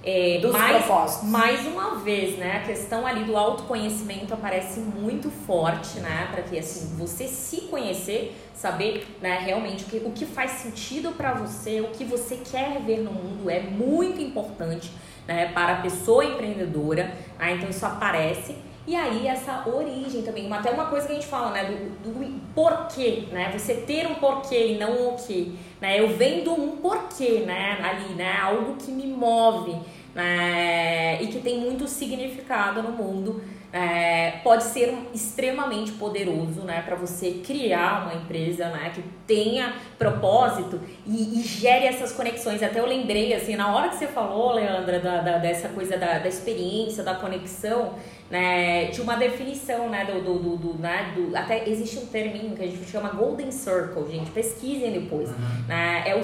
[0.03, 1.29] É, Dos mais, propósitos.
[1.29, 2.57] mais uma vez, né?
[2.57, 6.29] A questão ali do autoconhecimento aparece muito forte, né?
[6.31, 9.39] Para que assim você se conhecer, saber, né?
[9.45, 13.13] Realmente o que, o que faz sentido para você, o que você quer ver no
[13.13, 14.91] mundo é muito importante,
[15.29, 15.53] né?
[15.53, 17.15] Para a pessoa empreendedora.
[17.39, 17.57] Né?
[17.57, 18.57] Então isso aparece.
[18.91, 22.41] E aí essa origem também, até uma coisa que a gente fala, né, do, do
[22.53, 27.45] porquê, né, você ter um porquê e não o quê, né, eu vendo um porquê,
[27.47, 29.77] né, ali, né, algo que me move,
[30.13, 33.41] né, e que tem muito significado no mundo
[33.73, 40.81] é, pode ser extremamente poderoso, né, para você criar uma empresa, né, que tenha propósito
[41.07, 42.63] e, e, gere essas conexões.
[42.63, 46.19] Até eu lembrei, assim, na hora que você falou, Leandra, da, da dessa coisa da,
[46.19, 47.95] da experiência, da conexão,
[48.31, 52.55] né, de uma definição, né, do, do, do, do, né, do, até existe um termo
[52.55, 55.65] que a gente chama Golden Circle, gente, pesquisem depois, uhum.
[55.67, 56.21] né, é o,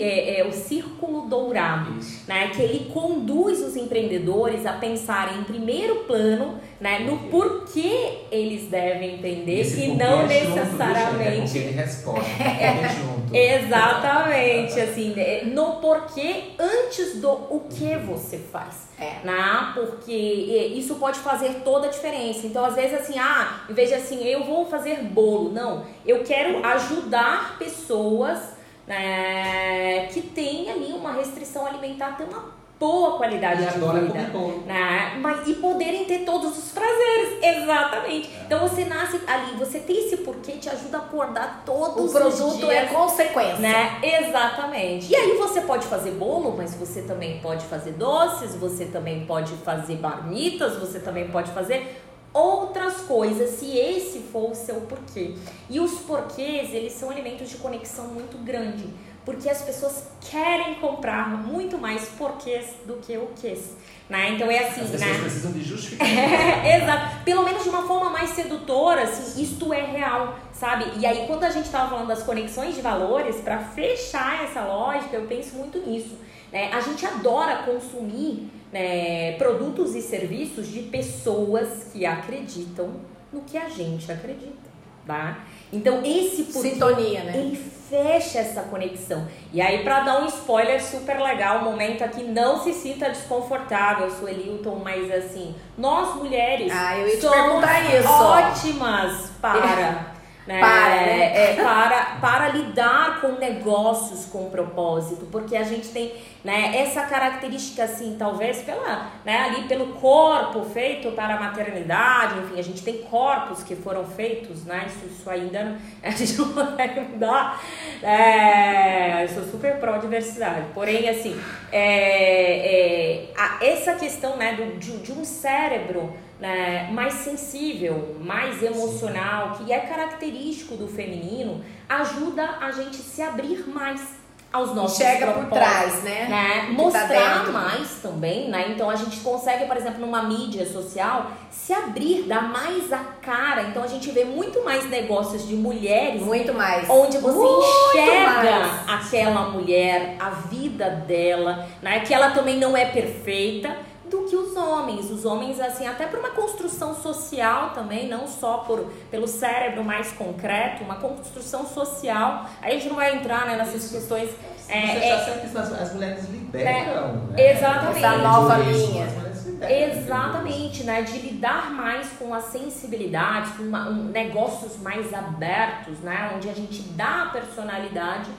[0.00, 2.24] é, é o círculo dourado, Isso.
[2.26, 8.70] né, que ele conduz os empreendedores a pensarem em primeiro plano, né, no porquê eles
[8.70, 11.58] devem entender Esse e não é necessariamente...
[11.58, 13.36] Junto, é resposta, é junto.
[13.36, 18.89] Exatamente, assim, né, no porquê antes do o que você faz.
[19.00, 19.24] É.
[19.24, 19.72] Né?
[19.74, 22.46] Porque isso pode fazer toda a diferença.
[22.46, 25.50] Então, às vezes, assim, ah, em vez de assim, eu vou fazer bolo.
[25.50, 28.38] Não, eu quero ajudar pessoas
[28.86, 34.30] né, que têm ali uma restrição alimentar, tem uma boa qualidade e de vida.
[34.64, 35.18] Né?
[35.20, 37.38] Mas, e poderem ter todos os prazeres.
[37.42, 38.30] Exatamente.
[38.34, 38.44] É.
[38.46, 42.40] Então você nasce ali, você tem esse porquê, te ajuda a acordar todos os dias.
[42.40, 43.58] O produto é consequência.
[43.58, 44.00] Né?
[44.02, 45.12] Exatamente.
[45.12, 49.52] E aí você pode fazer bolo, mas você também pode fazer doces, você também pode
[49.56, 52.02] fazer barnitas, você também pode fazer
[52.32, 55.34] outras coisas, se esse for o seu porquê.
[55.68, 58.88] E os porquês, eles são elementos de conexão muito grande
[59.30, 63.76] porque as pessoas querem comprar muito mais porquês do que o quês.
[64.08, 64.32] Né?
[64.32, 65.18] Então é assim, As pessoas né?
[65.20, 66.16] precisam de justificação.
[66.64, 67.24] É, exato.
[67.24, 70.98] Pelo menos de uma forma mais sedutora, assim, isto é real, sabe?
[70.98, 75.16] E aí quando a gente estava falando das conexões de valores, para fechar essa lógica,
[75.16, 76.18] eu penso muito nisso.
[76.50, 76.72] Né?
[76.72, 82.94] A gente adora consumir né, produtos e serviços de pessoas que acreditam
[83.32, 84.69] no que a gente acredita,
[85.06, 85.38] tá?
[85.72, 87.32] Então esse porquê, Sintonia, né?
[87.36, 89.26] ele fecha essa conexão.
[89.52, 94.10] E aí para dar um spoiler super legal, um momento aqui não se sinta desconfortável,
[94.10, 98.08] Suelilton, mas assim, nós mulheres ah, eu ia te somos isso.
[98.08, 100.06] ótimas para
[100.50, 100.58] né?
[100.58, 101.52] Para, né?
[101.52, 107.84] é, para, para lidar com negócios com propósito, porque a gente tem né, essa característica
[107.84, 112.98] assim, talvez pela, né, ali pelo corpo feito para a maternidade, enfim, a gente tem
[113.02, 117.62] corpos que foram feitos, né, isso, isso ainda não, a gente não consegue mudar,
[118.02, 121.40] é, eu sou super pró-diversidade, porém, assim,
[121.70, 128.62] é, é, a, essa questão, né, do, de, de um cérebro né, mais sensível, mais
[128.62, 134.20] emocional, que é característico do feminino, ajuda a gente se abrir mais
[134.52, 136.26] aos nossos Chega por trás, né?
[136.28, 136.66] né?
[136.66, 138.70] Tá Mostrar tá mais também, né?
[138.70, 143.62] Então a gente consegue, por exemplo, numa mídia social, se abrir, dar mais a cara.
[143.64, 146.22] Então a gente vê muito mais negócios de mulheres.
[146.22, 146.88] Muito mais.
[146.90, 148.88] Onde você muito enxerga mais.
[148.88, 152.00] aquela mulher, a vida dela, né?
[152.00, 155.10] Que ela também não é perfeita do que os homens.
[155.10, 160.12] Os homens, assim, até por uma construção social também, não só por, pelo cérebro mais
[160.12, 162.46] concreto, uma construção social.
[162.60, 163.94] Aí a gente não vai entrar né, nessas Isso.
[163.94, 164.30] questões.
[164.68, 167.52] É, é, as, as mulheres lideram, é, né?
[167.52, 168.04] Exatamente.
[168.04, 169.30] Essa nova linha.
[169.68, 171.02] Exatamente, né?
[171.02, 176.32] De lidar mais com as sensibilidades, com uma, um, negócios mais abertos, né?
[176.34, 178.30] Onde a gente dá a personalidade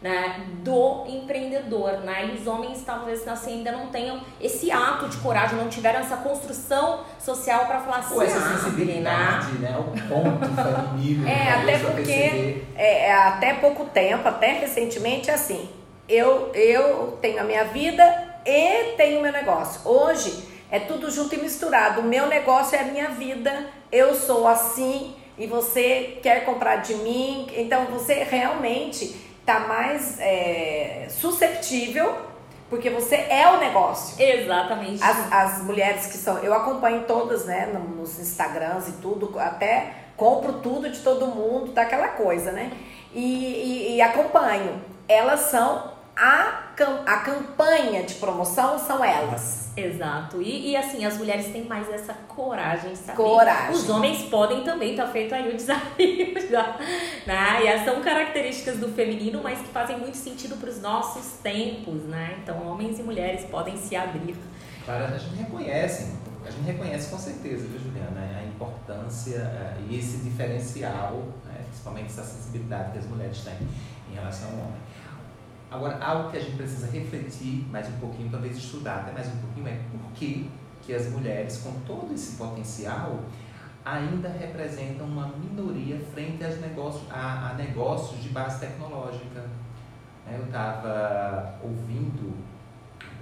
[0.00, 2.26] né, do empreendedor, né?
[2.26, 6.16] E os homens talvez assim ainda não tenham esse ato de coragem, não tiveram essa
[6.16, 9.76] construção social para falar assim, Ou essa ah, sensibilidade, né?
[9.78, 10.46] O ponto
[10.96, 11.28] feminino.
[11.28, 15.68] É, né, até porque é, é, até pouco tempo, até recentemente, assim,
[16.08, 18.02] eu eu tenho a minha vida
[18.46, 19.82] e tenho o meu negócio.
[19.84, 22.00] Hoje é tudo junto e misturado.
[22.00, 23.66] O meu negócio é a minha vida.
[23.92, 27.46] Eu sou assim e você quer comprar de mim.
[27.54, 32.16] Então você realmente tá mais é, susceptível,
[32.68, 34.22] porque você é o negócio.
[34.22, 35.02] Exatamente.
[35.02, 36.38] As, as mulheres que são.
[36.38, 42.08] Eu acompanho todas, né, nos Instagrams e tudo, até compro tudo de todo mundo, daquela
[42.08, 42.70] coisa, né?
[43.12, 44.80] E, e, e acompanho.
[45.08, 46.74] Elas são a,
[47.06, 49.70] a campanha de promoção são elas.
[49.74, 50.42] Exato.
[50.42, 53.16] E, e assim, as mulheres têm mais essa coragem, sabe?
[53.16, 53.74] Coragem.
[53.74, 56.76] Os homens podem também, tá feito aí o desafio já.
[57.26, 57.64] Né?
[57.64, 62.38] E são características do feminino, mas que fazem muito sentido para os nossos tempos, né?
[62.42, 64.36] Então, homens e mulheres podem se abrir.
[64.84, 69.98] Claro, a gente reconhece, a gente reconhece com certeza, viu, Juliana, a importância uh, e
[69.98, 71.14] esse diferencial,
[71.46, 71.64] né?
[71.68, 73.54] principalmente essa sensibilidade que as mulheres têm
[74.10, 74.90] em relação ao homem.
[75.70, 79.36] Agora, algo que a gente precisa refletir mais um pouquinho, talvez estudar até mais um
[79.38, 80.50] pouquinho, é por que,
[80.82, 83.20] que as mulheres, com todo esse potencial,
[83.84, 89.46] ainda representam uma minoria frente aos negócios, a, a negócios de base tecnológica.
[90.26, 92.36] É, eu estava ouvindo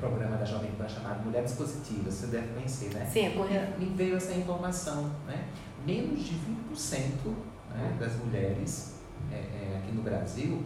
[0.01, 3.05] programa da Jovem Pan chamado Mulheres Positivas, você deve conhecer, né?
[3.13, 3.79] Sim, é correto.
[3.79, 5.49] Me veio essa informação, né?
[5.85, 7.35] Menos de 20%
[7.75, 10.65] né, das mulheres é, é, aqui no Brasil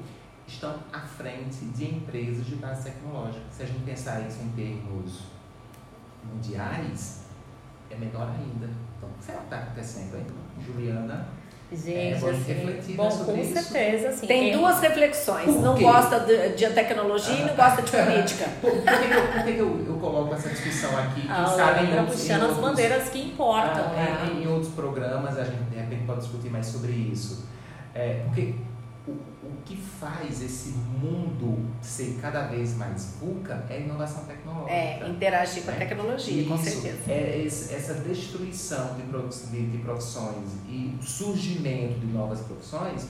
[0.55, 3.45] estão à frente de empresas de base tecnológica.
[3.51, 5.23] Se a gente pensar isso em termos
[6.25, 7.23] mundiais,
[7.91, 8.69] é menor ainda.
[8.97, 10.27] Então, o que será que está acontecendo aí?
[10.65, 11.29] Juliana
[11.75, 13.55] Gente, é, assim, bom, com isso.
[13.55, 14.27] certeza, sim.
[14.27, 14.53] Tem é.
[14.53, 15.57] duas reflexões.
[15.57, 18.45] Não gosta de, de tecnologia e não gosta de política.
[18.61, 21.23] Por, por, que, eu, por que eu, eu coloco essa discussão aqui?
[21.23, 23.87] Quem ah, sabe em outros, puxando as bandeiras que importam.
[23.87, 24.31] Ah, né?
[24.35, 27.49] em, em, outros programas a gente de repente pode discutir mais sobre isso.
[27.95, 28.55] É, porque
[29.07, 34.73] o, o que faz esse mundo ser cada vez mais VUCA é a inovação tecnológica.
[34.73, 35.87] É, interagir com a né?
[35.87, 36.99] tecnologia, com certeza.
[37.11, 43.09] É essa destruição de, de profissões e surgimento de novas profissões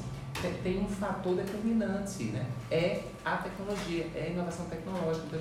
[0.63, 2.47] tem um fator determinante, né?
[2.71, 5.27] É a tecnologia, é a inovação tecnológica.
[5.27, 5.41] Então,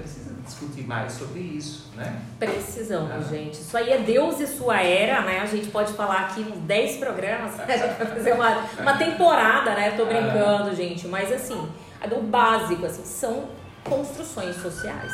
[0.00, 2.20] precisa discutir mais sobre isso, né?
[2.38, 3.28] Precisamos, ah.
[3.30, 3.54] gente.
[3.54, 5.40] Isso aí é Deus e sua era, né?
[5.40, 9.74] A gente pode falar aqui uns 10 programas, a gente vai fazer uma, uma temporada,
[9.74, 9.92] né?
[9.92, 10.74] Tô brincando, ah.
[10.74, 11.06] gente.
[11.06, 11.68] Mas assim,
[12.10, 13.48] o básico, assim, são
[13.84, 15.12] construções sociais.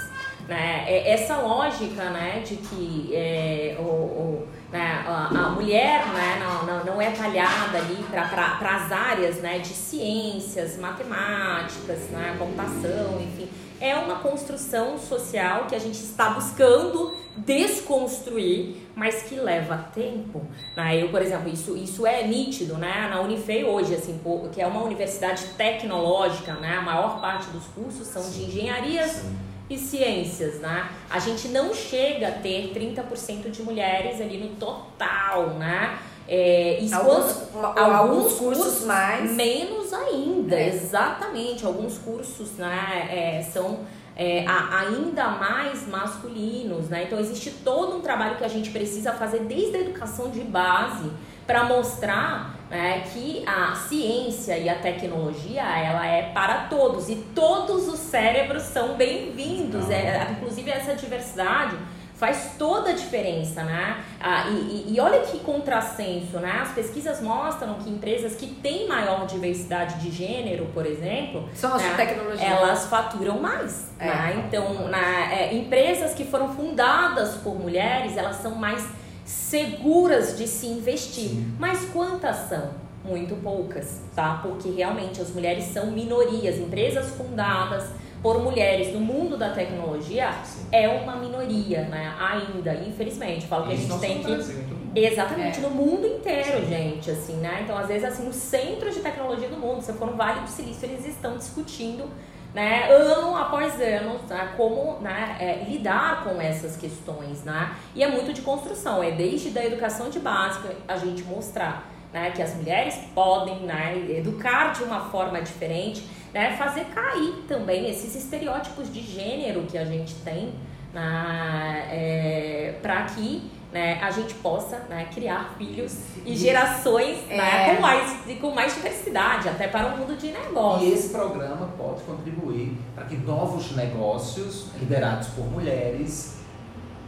[0.48, 0.84] Né?
[0.86, 6.64] É essa lógica né, de que é, o, o né, a, a, mulher né, não,
[6.64, 13.48] não, não é talhada ali para as áreas né, de ciências, matemáticas, né, computação, enfim
[13.80, 20.46] é uma construção social que a gente está buscando desconstruir, mas que leva tempo.
[20.74, 21.02] Né?
[21.02, 23.08] Eu, por exemplo, isso, isso é nítido, né?
[23.10, 24.20] Na Unifei hoje, assim,
[24.52, 26.78] que é uma universidade tecnológica, né?
[26.78, 29.36] A maior parte dos cursos são de engenharias Sim.
[29.68, 30.88] e ciências, né?
[31.10, 35.98] A gente não chega a ter 30% de mulheres ali no total, né?
[36.28, 39.30] É, alguns, alguns, alguns, cursos, mais.
[39.32, 40.68] Menos ainda, é.
[40.68, 41.64] exatamente.
[41.64, 43.80] Alguns cursos né, é, são
[44.16, 46.88] é, a, ainda mais masculinos.
[46.88, 47.04] Né?
[47.04, 51.10] Então, existe todo um trabalho que a gente precisa fazer desde a educação de base
[51.46, 57.86] para mostrar né, que a ciência e a tecnologia ela é para todos e todos
[57.86, 59.88] os cérebros são bem-vindos.
[59.90, 61.76] É, inclusive, essa diversidade
[62.16, 64.02] faz toda a diferença, né?
[64.18, 66.60] Ah, e, e, olha que contrassenso, né?
[66.62, 71.82] As pesquisas mostram que empresas que têm maior diversidade de gênero, por exemplo, são as
[71.82, 71.94] né?
[71.94, 73.90] tecnologia, elas faturam mais.
[73.98, 74.06] É.
[74.06, 74.44] Né?
[74.46, 78.86] Então, na, é, empresas que foram fundadas por mulheres, elas são mais
[79.24, 81.28] seguras de se investir.
[81.28, 81.54] Sim.
[81.58, 82.86] Mas quantas são?
[83.04, 84.40] Muito poucas, tá?
[84.42, 86.56] Porque realmente as mulheres são minorias.
[86.56, 87.84] Empresas fundadas
[88.26, 90.66] por mulheres no mundo da tecnologia Sim.
[90.72, 92.12] é uma minoria, né?
[92.18, 93.46] Ainda, infelizmente.
[93.46, 94.34] Falo que Isso a gente tem que.
[94.34, 94.64] Brasil,
[94.96, 95.60] Exatamente, é.
[95.60, 96.66] no mundo inteiro, Sim.
[96.66, 97.60] gente, assim, né?
[97.62, 100.48] Então, às vezes, assim, os centros de tecnologia do mundo, se for no Vale do
[100.48, 102.10] Silício, eles estão discutindo,
[102.52, 107.76] né, ano após ano, né, como né, é, lidar com essas questões, né?
[107.94, 112.32] E é muito de construção, é desde da educação de básica a gente mostrar né,
[112.34, 116.02] que as mulheres podem né, educar de uma forma diferente,
[116.36, 120.52] né, fazer cair também esses estereótipos de gênero que a gente tem
[120.92, 127.38] né, é, para que né, a gente possa né, criar filhos e gerações né, é.
[127.38, 130.90] né, com, mais, com mais diversidade, até para o mundo de negócios.
[130.90, 136.36] E esse programa pode contribuir para que novos negócios liderados por mulheres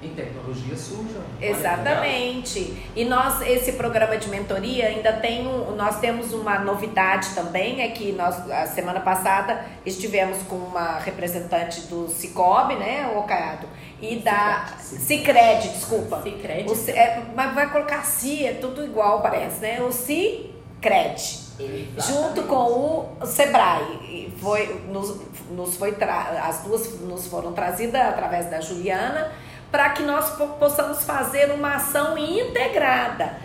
[0.03, 1.22] em tecnologia surjam.
[1.40, 2.90] Exatamente.
[2.94, 7.88] E nós, esse programa de mentoria ainda tem um, nós temos uma novidade também, é
[7.88, 13.66] que nós, a semana passada, estivemos com uma representante do Cicobi, né, o Caiado,
[14.01, 16.22] e da Cicred, desculpa.
[16.22, 16.70] Cicred.
[16.70, 19.82] O, é, mas vai colocar Si, é tudo igual, parece, né?
[19.82, 21.49] O Cicred.
[21.99, 24.32] Junto com o Sebrae.
[24.40, 25.20] Foi, nos,
[25.51, 25.96] nos foi.
[26.40, 29.32] As duas nos foram trazidas através da Juliana
[29.70, 33.36] para que nós possamos fazer uma ação integrada.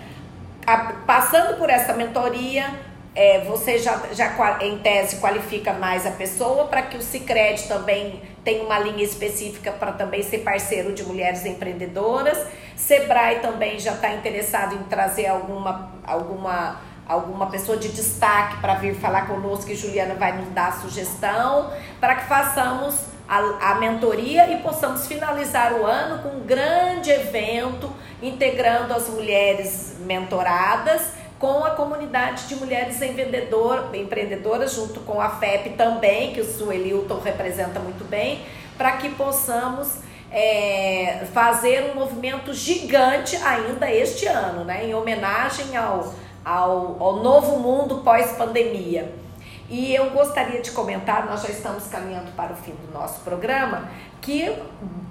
[1.05, 2.69] passando por essa mentoria,
[3.15, 8.21] é, você já, já em tese qualifica mais a pessoa para que o Cicred também
[8.43, 12.37] tenha uma linha específica para também ser parceiro de mulheres empreendedoras.
[12.75, 18.95] Sebrae também já está interessado em trazer alguma, alguma, alguma pessoa de destaque para vir
[18.95, 24.49] falar conosco e Juliana vai nos dar a sugestão para que façamos a, a mentoria
[24.51, 31.71] e possamos finalizar o ano com um grande evento integrando as mulheres mentoradas com a
[31.71, 38.45] comunidade de mulheres empreendedoras, junto com a FEP também, que o Suelilton representa muito bem,
[38.77, 39.97] para que possamos
[40.31, 46.13] é, fazer um movimento gigante ainda este ano, né, em homenagem ao,
[46.45, 49.22] ao, ao novo mundo pós-pandemia.
[49.69, 53.89] E eu gostaria de comentar, nós já estamos caminhando para o fim do nosso programa,
[54.21, 54.53] que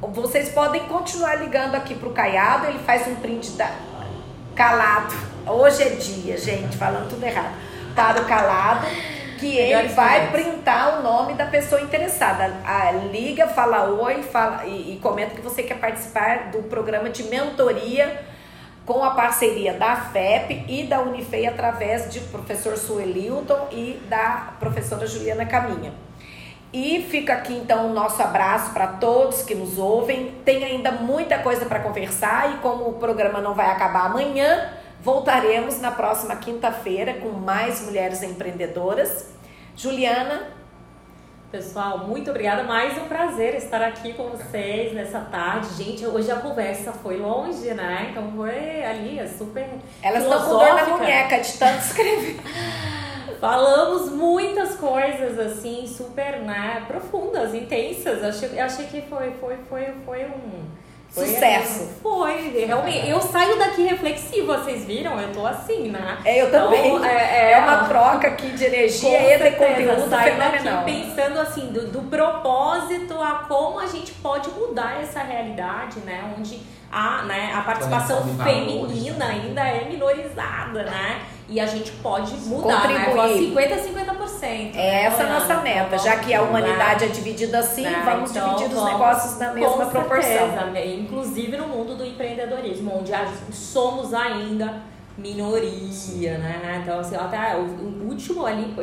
[0.01, 3.71] vocês podem continuar ligando aqui para o Caiado, ele faz um print da...
[4.55, 5.15] calado.
[5.47, 7.55] Hoje é dia, gente, falando tudo errado.
[7.97, 8.87] Para o calado,
[9.39, 12.55] que ele vai printar o nome da pessoa interessada.
[12.65, 17.25] Ah, liga, fala oi fala, e, e comenta que você quer participar do programa de
[17.25, 18.32] mentoria
[18.85, 25.07] com a parceria da FEP e da Unifei através de professor Suelilton e da professora
[25.07, 25.93] Juliana Caminha.
[26.73, 30.35] E fica aqui então o nosso abraço para todos que nos ouvem.
[30.45, 34.71] Tem ainda muita coisa para conversar e como o programa não vai acabar amanhã,
[35.03, 39.33] voltaremos na próxima quinta-feira com mais mulheres empreendedoras.
[39.77, 40.62] Juliana,
[41.53, 42.63] Pessoal, muito obrigada.
[42.63, 45.75] Mais um prazer estar aqui com vocês nessa tarde.
[45.75, 48.09] Gente, hoje a conversa foi longe, né?
[48.11, 49.69] Então foi ali, é super.
[50.03, 52.41] Elas estão com dor na boneca de tanto escrever.
[53.39, 58.25] Falamos muitas coisas assim, super né, profundas, intensas.
[58.25, 60.65] Achei, achei que foi, foi, foi, foi um
[61.13, 61.91] foi Sucesso.
[62.03, 63.07] Foi, realmente.
[63.07, 65.21] Eu saio daqui reflexiva, vocês viram?
[65.21, 66.17] Eu tô assim, né?
[66.25, 66.87] É, eu também.
[66.87, 70.85] Então, é, é, é, uma troca aqui de energia e de conteúdo saio fenomenal.
[70.85, 76.35] daqui pensando assim, do, do propósito a como a gente pode mudar essa realidade, né?
[76.39, 76.59] Onde
[76.91, 81.21] a, né, a participação feminina ainda é minorizada, né?
[81.49, 83.05] E a gente pode mudar, né?
[83.07, 83.69] Contribuir.
[83.69, 83.79] né?
[83.79, 84.43] 50 50%.
[84.43, 85.03] É né?
[85.05, 88.03] essa a nossa meta, já que a humanidade é dividida assim, né?
[88.05, 90.23] vamos então, dividir vamos, os negócios na mesma proporção.
[90.23, 93.13] Certeza, inclusive no mundo do empreendedorismo, onde
[93.53, 96.81] somos ainda minoria, né?
[96.83, 98.75] Então, assim, até o último ali,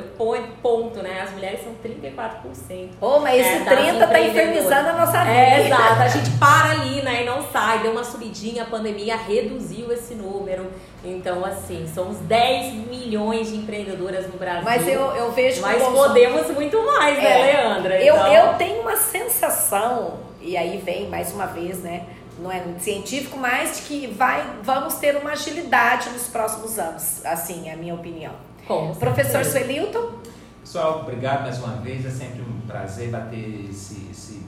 [0.61, 1.21] ponto, né?
[1.21, 2.89] As mulheres são 34%.
[3.01, 5.31] Ô, oh, mas esse 30 tá infernizando a nossa vida.
[5.31, 6.01] É, exato.
[6.01, 7.23] A gente para ali, né?
[7.23, 7.79] E não sai.
[7.79, 10.67] Deu uma subidinha, a pandemia reduziu esse número.
[11.03, 14.63] Então, assim, somos 10 milhões de empreendedoras no Brasil.
[14.63, 18.03] Mas eu, eu vejo Mas podemos muito mais, né, é, Leandra?
[18.03, 18.27] Então...
[18.27, 22.05] Eu, eu tenho uma sensação, e aí vem mais uma vez, né?
[22.41, 27.25] Não é científico, mas de que vai, vamos ter uma agilidade nos próximos anos.
[27.25, 28.33] Assim, é a minha opinião.
[28.67, 30.19] Com Professor Suelilton?
[30.61, 32.05] Pessoal, obrigado mais uma vez.
[32.05, 34.45] É sempre um prazer bater esse, esse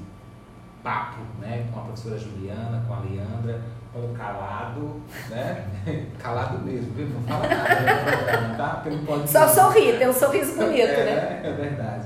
[0.83, 3.61] papo né, com a professora Juliana, com a Leandra,
[3.93, 5.65] com o Calado, né?
[6.19, 7.07] Calado mesmo, viu?
[7.07, 8.69] Não fala nada, tá?
[8.75, 11.41] Porque não pode Só sorrir, tem um sorriso bonito, é, né?
[11.43, 12.05] É verdade.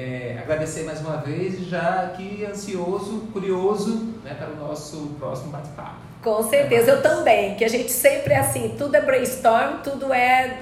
[0.00, 5.96] É, agradecer mais uma vez, já aqui ansioso, curioso né, para o nosso próximo bate-papo.
[6.22, 10.60] Com certeza, eu também, que a gente sempre é assim, tudo é brainstorm, tudo é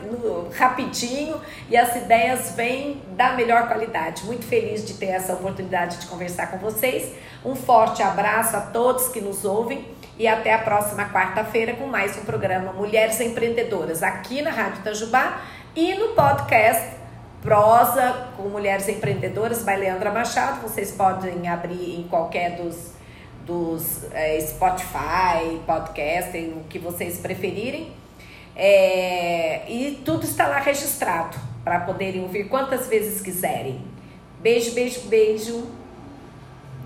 [0.57, 4.25] rapidinho e as ideias vêm da melhor qualidade.
[4.25, 7.13] Muito feliz de ter essa oportunidade de conversar com vocês.
[7.45, 9.87] Um forte abraço a todos que nos ouvem
[10.19, 15.43] e até a próxima quarta-feira com mais um programa Mulheres Empreendedoras aqui na Rádio Itajubá
[15.77, 16.98] e no podcast
[17.49, 20.61] Prosa com Mulheres Empreendedoras, by Leandra Machado.
[20.61, 22.93] Vocês podem abrir em qualquer dos,
[23.47, 27.91] dos é, Spotify, podcast, o que vocês preferirem.
[28.55, 33.81] É, e tudo está lá registrado para poderem ouvir quantas vezes quiserem.
[34.43, 35.71] Beijo, beijo, beijo.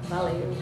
[0.04, 0.56] Valeu.